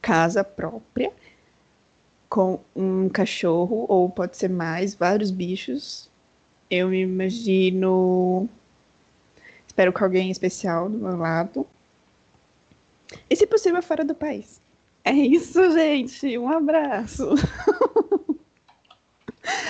[0.00, 1.12] casa própria
[2.36, 6.10] com um cachorro, ou pode ser mais, vários bichos.
[6.70, 8.46] Eu me imagino.
[9.66, 11.66] Espero que alguém especial do meu lado.
[13.30, 14.60] E se possível, fora do país.
[15.02, 16.36] É isso, gente.
[16.36, 17.26] Um abraço.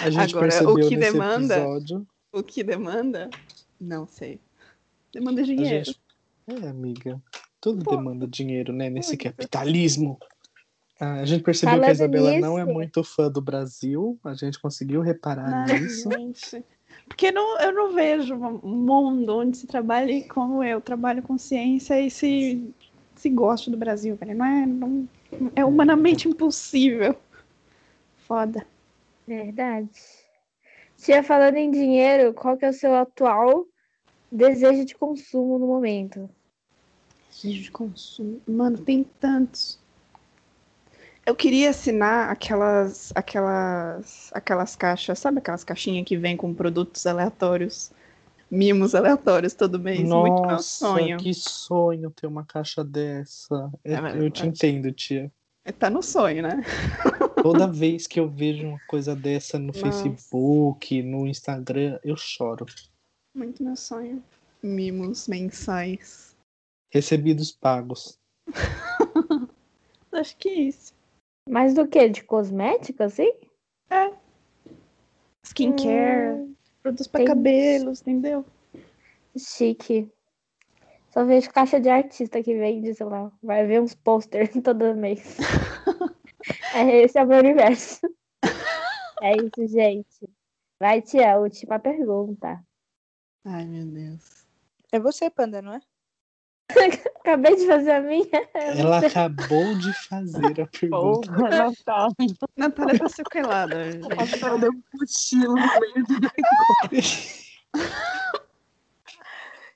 [0.02, 2.06] A gente Agora, percebeu o que nesse demanda- episódio.
[2.32, 3.30] O que demanda?
[3.80, 4.40] Não sei.
[5.12, 5.84] Demanda dinheiro.
[5.84, 6.00] gente...
[6.48, 7.22] É, amiga.
[7.60, 7.94] Tudo Pô.
[7.94, 8.90] demanda dinheiro, né?
[8.90, 9.22] Nesse Muito.
[9.22, 10.18] capitalismo.
[10.98, 14.18] Ah, a gente percebeu que a Falando Isabela não é nisso- muito fã do Brasil.
[14.24, 16.10] A gente conseguiu reparar Ai, nisso.
[16.10, 16.64] gente.
[17.06, 22.00] Porque não, eu não vejo um mundo onde se trabalhe como eu trabalho com ciência
[22.00, 22.74] e se,
[23.14, 24.34] se goste do Brasil, velho.
[24.36, 25.08] Não é, não,
[25.54, 27.14] é humanamente impossível.
[28.26, 28.66] Foda.
[29.26, 29.90] Verdade.
[30.96, 33.66] Tia, falando em dinheiro, qual que é o seu atual
[34.32, 36.28] desejo de consumo no momento?
[37.30, 38.40] Desejo de consumo.
[38.48, 39.78] Mano, tem tantos.
[41.26, 47.90] Eu queria assinar aquelas, aquelas, aquelas caixas, sabe aquelas caixinhas que vem com produtos aleatórios,
[48.48, 50.08] mimos aleatórios todo mês?
[50.08, 51.16] Muito meu Nossa, sonho.
[51.18, 53.70] que sonho ter uma caixa dessa.
[53.84, 55.32] É, É, mas eu te acho- entendo, tia.
[55.80, 56.62] Tá no sonho, né?
[57.42, 59.80] Toda vez que eu vejo uma coisa dessa no Nossa.
[59.80, 62.66] Facebook, no Instagram, eu choro.
[63.34, 64.22] Muito meu sonho.
[64.62, 66.36] Mimos mensais.
[66.88, 68.16] Recebidos pagos.
[70.12, 70.94] Acho que é isso.
[71.48, 72.08] Mais do que?
[72.08, 73.32] De cosmética, assim?
[75.44, 78.44] Skincare, Hum, produtos pra tem- cabelos, entendeu?
[79.38, 80.10] chique.
[81.10, 85.36] Só vejo caixa de artista que vende, sei lá, vai ver uns posters todo mês.
[86.74, 88.00] é, esse é o meu universo.
[89.22, 90.28] É isso, gente.
[90.78, 92.62] Vai, tia, última pergunta.
[93.44, 94.46] Ai, meu Deus.
[94.92, 95.80] É você, Panda, não é?
[97.20, 98.48] Acabei de fazer a minha.
[98.54, 101.32] Ela acabou de fazer a pergunta.
[101.32, 102.36] Porra, Natália.
[102.56, 103.92] Natália tá sequelada.
[103.92, 104.08] gente.
[104.08, 106.20] Natália deu um cochilo no meio do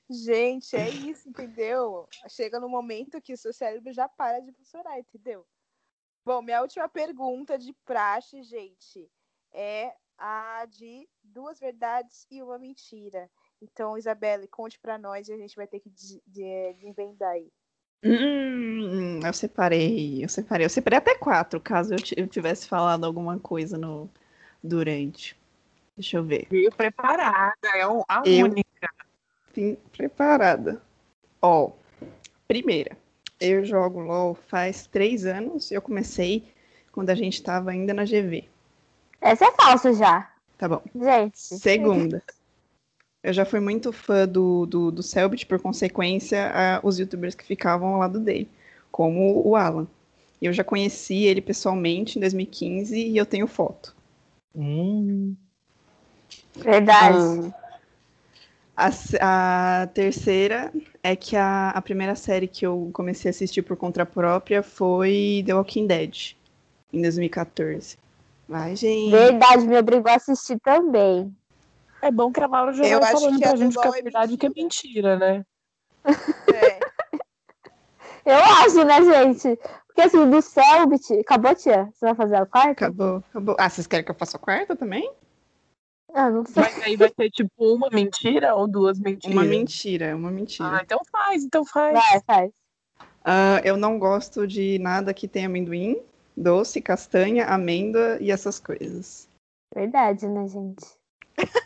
[0.09, 2.07] Gente, é isso, entendeu?
[2.27, 5.45] Chega no momento que o seu cérebro já para de funcionar, entendeu?
[6.25, 9.09] Bom, minha última pergunta de praxe, gente,
[9.53, 13.29] é a de duas verdades e uma mentira.
[13.61, 17.47] Então, Isabelle, conte pra nós e a gente vai ter que de, de, desvendar aí.
[18.03, 20.65] Hum, eu separei, eu separei.
[20.65, 24.09] Eu separei até quatro, caso eu, ti- eu tivesse falado alguma coisa no
[24.63, 25.39] durante.
[25.95, 26.47] Deixa eu ver.
[26.49, 28.89] Veio preparada, é a Eu- única.
[29.53, 30.81] Sim, preparada.
[31.41, 31.71] Ó,
[32.47, 32.97] primeira,
[33.39, 35.71] eu jogo LOL faz três anos.
[35.71, 36.51] Eu comecei
[36.91, 38.49] quando a gente tava ainda na GV.
[39.19, 40.31] Essa é falsa já.
[40.57, 40.81] Tá bom.
[40.95, 41.37] Gente.
[41.37, 42.23] Segunda.
[43.23, 47.43] Eu já fui muito fã do, do, do Selbit, por consequência, a- os youtubers que
[47.45, 48.49] ficavam ao lado dele,
[48.91, 49.87] como o Alan.
[50.41, 53.95] Eu já conheci ele pessoalmente em 2015 e eu tenho foto.
[54.55, 55.35] Hum,
[56.55, 57.53] Verdade.
[58.75, 58.89] Ah,
[59.21, 60.71] a, a terceira
[61.03, 65.43] é que a, a primeira série que eu comecei a assistir por conta própria foi
[65.45, 66.33] The Walking Dead,
[66.91, 67.97] em 2014.
[68.47, 69.11] Vai, gente.
[69.11, 71.35] Verdade, me obrigou a assistir também.
[72.01, 73.87] É bom que a Laura já Eu vai falando que pra a do gente que
[73.87, 75.45] é verdade que é mentira, né?
[76.53, 76.79] É.
[78.25, 79.59] Eu acho, né, gente?
[79.87, 81.19] Porque assim, do Selbit.
[81.19, 81.85] Acabou, tia?
[81.93, 82.71] Você vai fazer a quarta?
[82.71, 83.55] Acabou, acabou.
[83.59, 85.11] Ah, vocês querem que eu faça a quarta também?
[86.13, 86.61] Ah, não sei.
[86.61, 89.35] Mas aí vai ter tipo uma mentira ou duas mentiras?
[89.35, 90.77] Uma mentira, uma mentira.
[90.77, 91.93] Ah, então faz, então faz.
[91.93, 92.51] Vai, faz.
[93.23, 96.01] Ah, eu não gosto de nada que tenha amendoim,
[96.35, 99.27] doce, castanha, amêndoa e essas coisas.
[99.73, 101.00] Verdade, né, gente?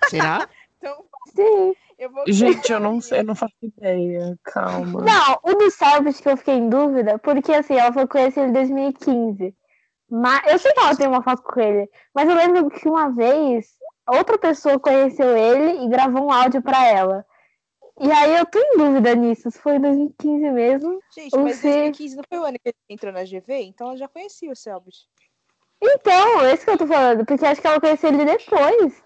[0.10, 0.48] Será?
[0.78, 1.04] Então,
[1.36, 1.74] Sim.
[1.98, 2.24] eu vou.
[2.28, 4.38] Gente, eu não sei, eu não faço ideia.
[4.44, 5.02] Calma.
[5.04, 8.50] Não, o do Selbit que eu fiquei em dúvida, porque assim, ela foi conhecer ele
[8.50, 9.56] em 2015.
[10.08, 13.10] Mas eu sei que ela tem uma foto com ele, mas eu lembro que uma
[13.10, 13.66] vez
[14.08, 17.26] outra pessoa conheceu ele e gravou um áudio pra ela.
[18.00, 21.00] E aí eu tô em dúvida nisso, se foi em 2015 mesmo.
[21.16, 23.88] Gente, Ou mas se- 2015 não foi o ano que ele entrou na GV, então
[23.88, 25.08] ela já conhecia o Selbit.
[25.82, 29.04] Então, é isso que eu tô falando, porque acho que ela conheceu ele depois.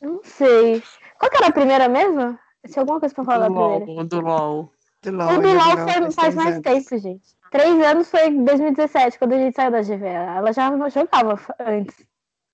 [0.00, 0.82] Não sei.
[1.18, 2.38] Qual que era a primeira mesmo?
[2.66, 3.84] Tinha alguma coisa pra falar da do primeira?
[3.86, 4.72] LOL, do LOL.
[5.02, 6.62] Do O LOL, do eu LOL foi, faz mais anos.
[6.62, 7.36] tempo, gente.
[7.50, 10.06] Três anos foi em 2017, quando a gente saiu da GV.
[10.06, 12.06] Ela já jogava antes.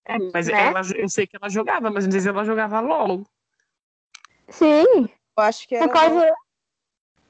[0.07, 0.66] É, mas Né?
[0.68, 3.24] ela, eu sei que ela jogava, mas não sei se ela jogava LOL.
[4.49, 5.86] Sim, Eu acho que era.
[5.86, 6.34] por causa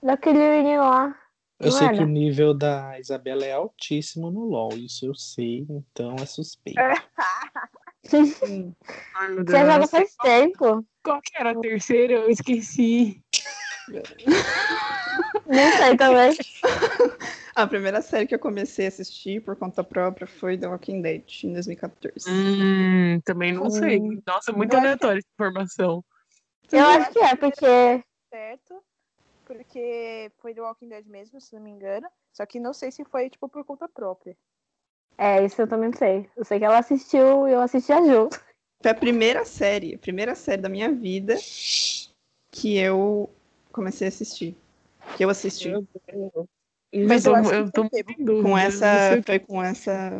[0.02, 1.14] daquele menino lá.
[1.58, 1.96] eu sei era?
[1.96, 6.78] que o nível da Isabela é altíssimo no LoL, isso eu sei, então é suspeito.
[9.14, 10.86] Ai, meu Você joga não sei faz tempo.
[11.02, 12.14] Qual que era a terceira?
[12.14, 13.22] Eu esqueci.
[15.46, 16.36] Nem sei também.
[17.54, 21.24] A primeira série que eu comecei a assistir por conta própria foi The Walking Dead,
[21.44, 22.30] em 2014.
[22.30, 23.98] Hum, também não sei.
[23.98, 24.22] Hum.
[24.26, 26.04] Nossa, muito Eu aleatória essa informação.
[26.70, 28.04] Eu acho que é, porque.
[28.30, 28.82] certo,
[29.44, 32.06] porque foi do Walking Dead mesmo, se não me engano.
[32.32, 34.36] Só que não sei se foi, tipo, por conta própria.
[35.18, 36.30] É, isso eu também não sei.
[36.36, 38.40] Eu sei que ela assistiu e eu assistia junto.
[38.80, 41.34] Foi a primeira série, a primeira série da minha vida
[42.52, 43.28] que eu
[43.72, 44.56] comecei a assistir.
[45.16, 45.72] Que eu assisti.
[47.06, 48.42] Mas eu, eu tô, eu dúvida.
[48.42, 49.22] Com não essa.
[49.26, 50.10] Foi com essa.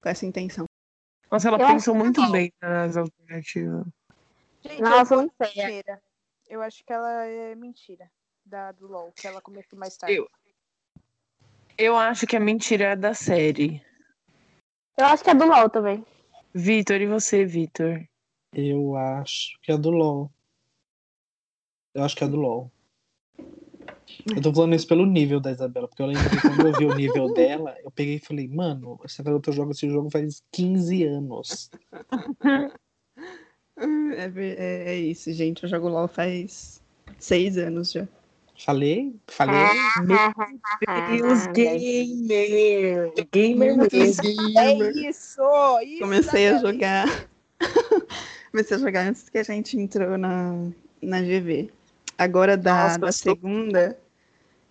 [0.00, 0.64] Com essa intenção.
[1.30, 3.86] Nossa, ela Eu pensou acho que muito bem nas alternativas.
[4.62, 5.48] Gente, Nossa, eu não sei.
[5.48, 5.64] é.
[5.64, 6.02] primeira.
[6.48, 8.10] Eu acho que ela é mentira.
[8.44, 10.16] Da do LOL, que ela começou mais tarde.
[10.16, 10.28] Eu-
[11.78, 13.80] Eu acho que a mentira é da série.
[14.96, 16.04] Eu acho que é do LOL também.
[16.54, 18.02] Vitor, e você, Vitor?
[18.54, 20.30] Eu acho que é do LoL.
[21.94, 22.70] Eu acho que é do LoL.
[24.34, 26.84] Eu tô falando isso pelo nível da Isabela, porque eu lembro que quando eu vi
[26.84, 31.04] o nível dela, eu peguei e falei, mano, essa garota joga esse jogo faz 15
[31.04, 31.70] anos.
[33.74, 35.62] É, é, é isso, gente.
[35.62, 36.82] Eu jogo LOL faz
[37.18, 38.06] seis anos já.
[38.64, 39.12] Falei?
[39.26, 39.56] Falei?
[41.16, 43.12] Deus, gamer!
[43.32, 44.22] Gamer mesmo.
[44.56, 45.42] É isso!
[45.80, 47.26] isso Comecei a jogar.
[48.52, 50.68] Comecei a jogar antes que a gente entrou na,
[51.02, 51.70] na GV.
[52.16, 53.98] Agora da, Nossa, da segunda,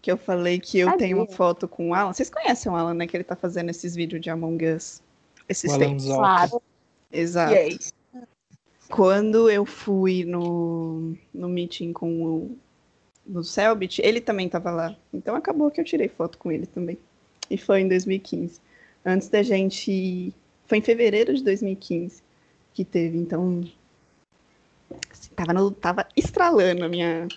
[0.01, 2.13] que eu falei que eu tenho uma foto com o Alan.
[2.13, 3.05] Vocês conhecem o Alan, né?
[3.05, 5.01] Que ele tá fazendo esses vídeos de Among Us.
[5.49, 6.05] Esses tempos.
[6.05, 6.61] Claro.
[7.11, 7.53] Exato.
[7.53, 7.93] Yes.
[8.89, 12.57] Quando eu fui no, no meeting com o
[13.25, 14.95] no Selbit, ele também tava lá.
[15.13, 16.97] Então acabou que eu tirei foto com ele também.
[17.49, 18.59] E foi em 2015.
[19.05, 20.33] Antes da gente.
[20.67, 22.23] Foi em fevereiro de 2015
[22.73, 23.61] que teve, então.
[25.11, 27.27] assim, tava, no, tava estralando a minha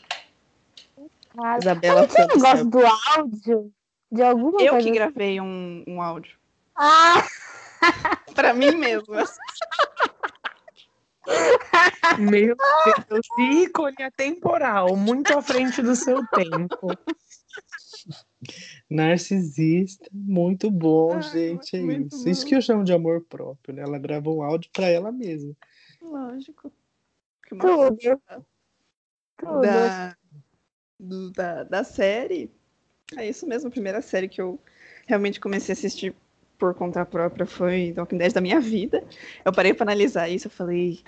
[1.31, 1.61] Claro.
[1.61, 2.03] Isabela.
[2.03, 2.71] No negócio Selbit.
[2.71, 2.79] do
[3.19, 3.73] áudio?
[4.13, 4.89] De alguma Eu coisa?
[4.89, 6.37] que gravei um, um áudio.
[6.77, 7.27] Ah,
[8.35, 9.25] Pra mim mesma.
[12.19, 12.55] Meu
[13.09, 16.89] Deus, ícone atemporal, muito à frente do seu tempo.
[18.91, 21.77] Narcisista, muito bom, Ai, gente.
[21.77, 22.29] É muito isso.
[22.29, 22.49] Isso bom.
[22.49, 23.83] que eu chamo de amor próprio, né?
[23.83, 25.55] Ela grava um áudio pra ela mesma.
[26.01, 26.73] Lógico.
[27.47, 27.99] Que uma tudo.
[29.39, 29.61] Tudo.
[29.63, 30.17] da,
[31.01, 32.51] do- da, da série.
[33.17, 34.61] É isso mesmo, a primeira série que eu
[35.07, 36.15] realmente comecei a assistir
[36.65, 39.05] por conta própria foi Walking Dead da minha vida.
[39.45, 41.03] Eu parei para analisar isso, eu falei,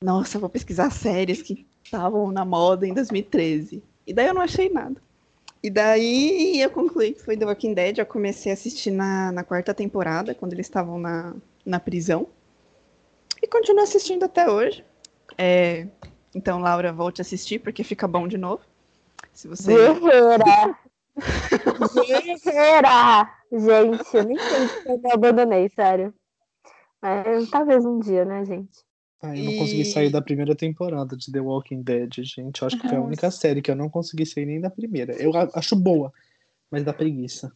[0.00, 3.82] nossa, vou pesquisar séries que estavam na moda em 2013.
[4.06, 5.02] E daí eu não achei nada.
[5.60, 9.42] E daí eu concluí que foi The Walking Dead, eu comecei a assistir na, na
[9.42, 11.34] quarta temporada, quando eles estavam na,
[11.66, 12.28] na prisão.
[13.42, 14.84] E continuo assistindo até hoje.
[15.36, 15.88] É,
[16.32, 18.62] então, Laura, volte a assistir, porque fica bom de novo.
[19.32, 19.74] Se você.
[19.74, 20.78] Guerreira.
[22.44, 23.41] Guerreira.
[23.52, 26.14] Gente, eu nem sei se eu abandonei, sério.
[27.00, 28.80] Mas talvez um dia, né, gente?
[29.20, 32.62] Ah, eu não consegui sair E- da primeira temporada de The Walking Dead, gente.
[32.62, 35.12] Eu acho que foi a única série que eu não consegui sair nem da primeira.
[35.14, 36.12] Eu acho boa,
[36.70, 37.52] mas dá preguiça.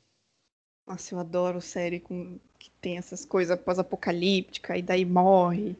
[0.86, 5.76] Nossa, eu adoro série com que tem essas coisas pós-apocalípticas e daí morre.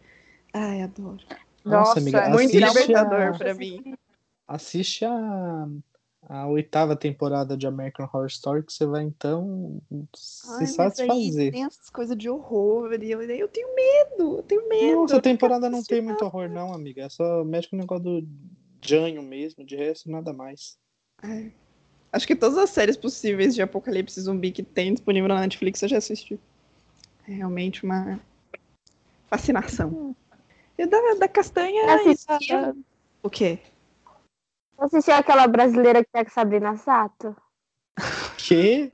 [0.53, 1.21] Ai, adoro.
[1.65, 3.95] Nossa, amiga, é Muito libertador a- pra mim.
[4.49, 5.69] Assiste a,
[6.29, 9.81] a oitava temporada de American Horror Story que você vai então
[10.15, 11.53] se Ai, mas aí satisfazer.
[11.53, 14.97] tem essas coisas de horror e eu, eu tenho medo, eu tenho medo.
[15.03, 17.03] Nossa, a temporada não tem muito horror, não, amiga.
[17.03, 18.29] É só mexe com o negócio do
[18.85, 20.77] Janho mesmo, de resto, nada mais.
[21.23, 21.53] Ai.
[22.13, 25.89] Acho que todas as séries possíveis de apocalipse zumbi que tem disponível na Netflix eu
[25.89, 26.39] já assisti.
[27.29, 28.21] É realmente uma
[29.29, 30.15] fascinação.
[30.79, 31.95] E da, da castanha.
[31.95, 32.75] Assisti, e da-
[33.23, 33.59] O quê?
[34.85, 37.37] Assistiu aquela brasileira que tá com Sabrina Sato?
[38.37, 38.91] Que?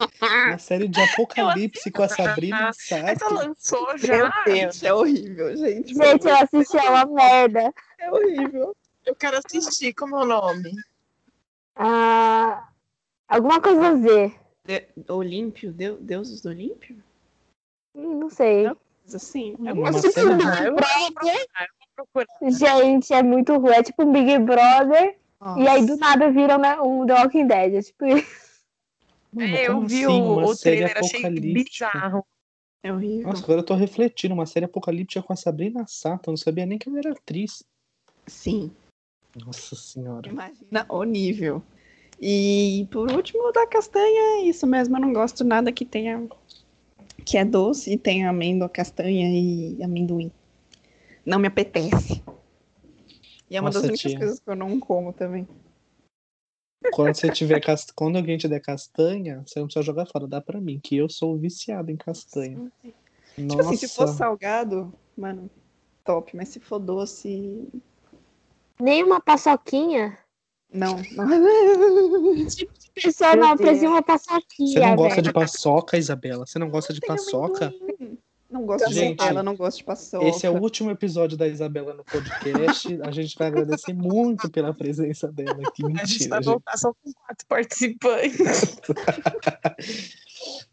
[0.48, 3.34] Uma série de apocalipse com a Sabrina Essa Sato.
[3.34, 4.16] lançou já.
[4.16, 5.94] Meu Deus, é horrível, gente.
[5.94, 7.74] Gente, eu assisti, é uma merda.
[7.98, 8.74] É horrível.
[9.04, 9.92] Eu quero assistir.
[9.92, 10.72] Como é o nome?
[11.76, 12.68] Ah,
[13.28, 14.34] alguma coisa a ver.
[14.64, 15.72] De- Olímpio?
[15.72, 16.96] Deu- Deuses do Olímpio?
[17.94, 18.70] Hum, Não sei.
[19.12, 20.36] Assim, Uma não série assisti.
[20.36, 20.72] de- Ah, eu
[21.96, 22.50] vou procurar.
[22.50, 23.72] Gente, é muito ruim.
[23.74, 25.18] É tipo um Big Brother.
[25.58, 27.74] E aí do nada viram né, um The Walking Dead.
[27.74, 28.42] É tipo isso.
[29.32, 32.24] Mano, É, eu vi assim, o, o trailer, achei bizarro.
[32.82, 33.28] É horrível.
[33.28, 34.34] Nossa, agora eu tô refletindo.
[34.34, 36.28] Uma série apocalíptica com a Sabrina Sato.
[36.28, 37.62] Eu não sabia nem que ela era atriz.
[38.26, 38.70] Sim.
[39.44, 40.28] Nossa senhora.
[40.28, 41.62] Imagina o nível.
[42.20, 44.96] E por último, da castanha, é isso mesmo.
[44.96, 46.28] Eu não gosto nada que tenha.
[47.24, 50.30] que é doce e tenha amêndoa, castanha e amendoim.
[51.24, 52.22] Não me apetece.
[53.52, 54.18] E é uma das Nossa, únicas tia.
[54.18, 55.46] coisas que eu não como também.
[56.94, 57.92] Quando você tiver cast...
[57.92, 60.26] Quando alguém te der castanha, você não precisa jogar fora.
[60.26, 62.72] Dá pra mim, que eu sou viciado em castanha.
[62.82, 62.96] Tipo
[63.36, 63.60] Nossa.
[63.60, 65.50] assim, se for salgado, mano,
[66.02, 66.34] top.
[66.34, 67.68] Mas se for doce,
[68.80, 70.18] Nem uma paçoquinha.
[70.72, 70.96] não.
[71.14, 72.46] não.
[72.94, 73.68] Pessoal, Meu não, Deus.
[73.68, 74.72] precisa uma paçoquinha.
[74.72, 75.26] Você não gosta velho.
[75.26, 76.46] de paçoca, Isabela?
[76.46, 77.66] Você não gosta de paçoca?
[77.66, 78.18] amendoim.
[78.52, 80.26] Não gosto de Gente, Nutella, não gosto de paçoca.
[80.26, 83.00] Esse é o último episódio da Isabela no podcast.
[83.02, 85.82] A gente vai agradecer muito pela presença dela aqui.
[85.84, 86.52] A gente Mentira, vai gente.
[86.52, 88.76] voltar só com quatro participantes.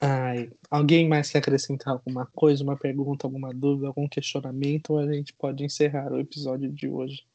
[0.00, 4.90] Ai, alguém mais quer acrescentar alguma coisa, uma pergunta, alguma dúvida, algum questionamento?
[4.90, 7.26] Ou a gente pode encerrar o episódio de hoje?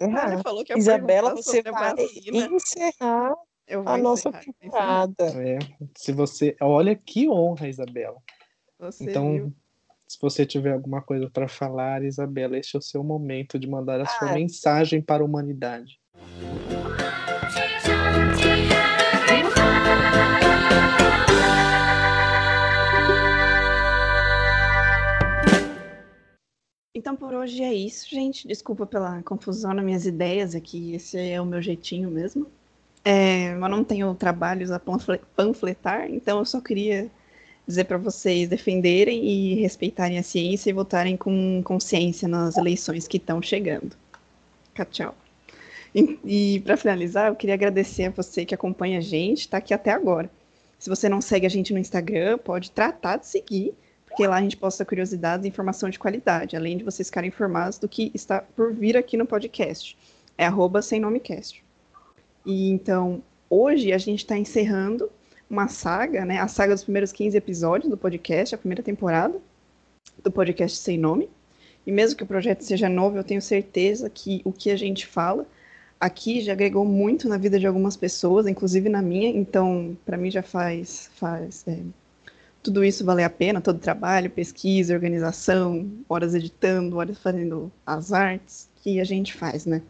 [0.00, 2.46] Natália falou que Isabela, você vai vacina.
[2.46, 3.34] encerrar
[3.66, 5.24] Eu vou a nossa temporada.
[5.42, 5.58] É,
[5.96, 6.56] se você.
[6.60, 8.22] Olha que honra, Isabela.
[8.78, 9.52] Você Então, viu?
[10.06, 14.00] se você tiver alguma coisa para falar, Isabela, este é o seu momento de mandar
[14.00, 14.34] a sua Ah.
[14.34, 15.98] mensagem para a humanidade.
[26.94, 28.48] Então por hoje é isso, gente.
[28.48, 30.94] Desculpa pela confusão nas minhas ideias aqui.
[30.94, 32.46] Esse é o meu jeitinho mesmo.
[33.04, 37.08] É, eu não tenho trabalhos a panfle- panfletar, então eu só queria
[37.66, 43.16] dizer para vocês defenderem e respeitarem a ciência e votarem com consciência nas eleições que
[43.16, 43.96] estão chegando.
[44.74, 45.14] Tchau, tchau.
[45.94, 49.74] E, e para finalizar, eu queria agradecer a você que acompanha a gente, está aqui
[49.74, 50.30] até agora.
[50.78, 53.72] Se você não segue a gente no Instagram, pode tratar de seguir,
[54.06, 57.78] porque lá a gente posta curiosidades e informação de qualidade, além de vocês ficarem informados
[57.78, 59.96] do que está por vir aqui no podcast.
[60.36, 61.64] É arroba sem nome cast.
[62.44, 65.10] E então, hoje a gente está encerrando
[65.48, 66.38] uma saga, né?
[66.38, 69.38] A saga dos primeiros 15 episódios do podcast, a primeira temporada
[70.22, 71.28] do podcast Sem Nome.
[71.86, 75.06] E mesmo que o projeto seja novo, eu tenho certeza que o que a gente
[75.06, 75.46] fala
[76.00, 79.28] aqui já agregou muito na vida de algumas pessoas, inclusive na minha.
[79.30, 81.78] Então, para mim já faz, faz é,
[82.62, 88.12] tudo isso valer a pena, todo o trabalho, pesquisa, organização, horas editando, horas fazendo as
[88.12, 89.82] artes que a gente faz, né?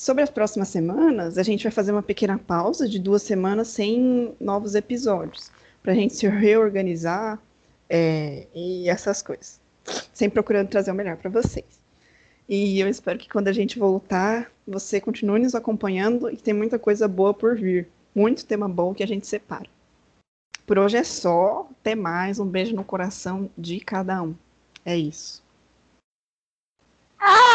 [0.00, 4.34] Sobre as próximas semanas, a gente vai fazer uma pequena pausa de duas semanas sem
[4.40, 7.38] novos episódios, para a gente se reorganizar
[7.86, 9.60] é, e essas coisas.
[10.10, 11.66] Sempre procurando trazer o melhor para vocês.
[12.48, 16.78] E eu espero que quando a gente voltar, você continue nos acompanhando e tem muita
[16.78, 17.86] coisa boa por vir.
[18.14, 19.68] Muito tema bom que a gente separa.
[20.66, 21.68] Por hoje é só.
[21.78, 22.38] Até mais.
[22.38, 24.34] Um beijo no coração de cada um.
[24.82, 25.42] É isso.
[27.20, 27.50] Ah,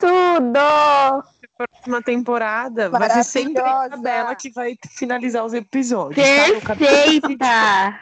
[0.00, 1.24] tudo!
[1.56, 3.86] Próxima temporada vai ser sempre a.
[3.86, 6.26] Isabela que vai finalizar os episódios.
[6.26, 6.74] tá?
[6.74, 8.00] Perfeita!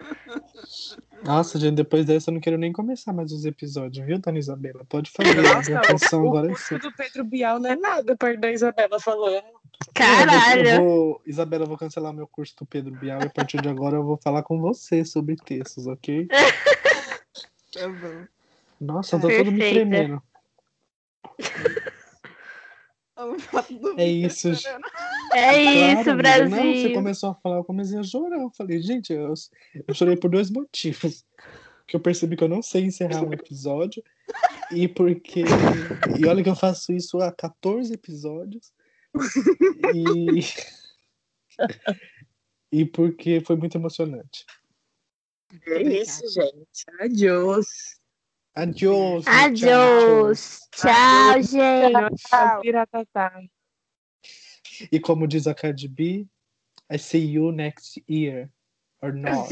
[1.24, 4.84] Nossa, gente, depois dessa eu não quero nem começar mais os episódios, viu, Dona Isabela?
[4.86, 5.40] Pode fazer.
[5.40, 8.52] Nossa, a atenção o agora é curso do Pedro Bial não é nada perto da
[8.52, 9.36] Isabela falando.
[9.36, 10.76] Eu Caralho!
[10.76, 13.96] vou, Isabela, eu vou cancelar meu curso do Pedro Bial e a partir de agora
[13.96, 16.26] eu vou falar com você sobre textos, ok?
[16.26, 18.26] Tá bom.
[18.78, 20.12] Nossa, eu tô todo me tremendo.
[20.12, 20.22] Olha o fato do
[23.96, 24.48] É isso.
[24.48, 26.16] É Claro, isso.
[26.16, 26.50] Brasil!
[26.50, 28.40] Não, você começou a falar, eu comecei a chorar.
[28.40, 29.32] Eu falei, gente, eu,
[29.86, 31.24] eu chorei por dois motivos.
[31.86, 34.02] Que eu percebi que eu não sei encerrar um episódio.
[34.72, 35.44] E porque.
[36.18, 38.72] E olha que eu faço isso há 14 episódios.
[39.94, 40.40] E.
[42.72, 44.44] E porque foi muito emocionante.
[45.66, 46.84] É isso, gente.
[46.98, 47.66] Adiós.
[48.54, 49.26] Adiós.
[49.26, 50.60] Adiós!
[50.70, 52.28] Tchau, gente!
[52.28, 52.60] Tchau.
[52.60, 53.42] Piratatá.
[54.92, 56.26] E como diz a Cardi B,
[56.90, 58.50] I see you next year.
[59.02, 59.50] Or not.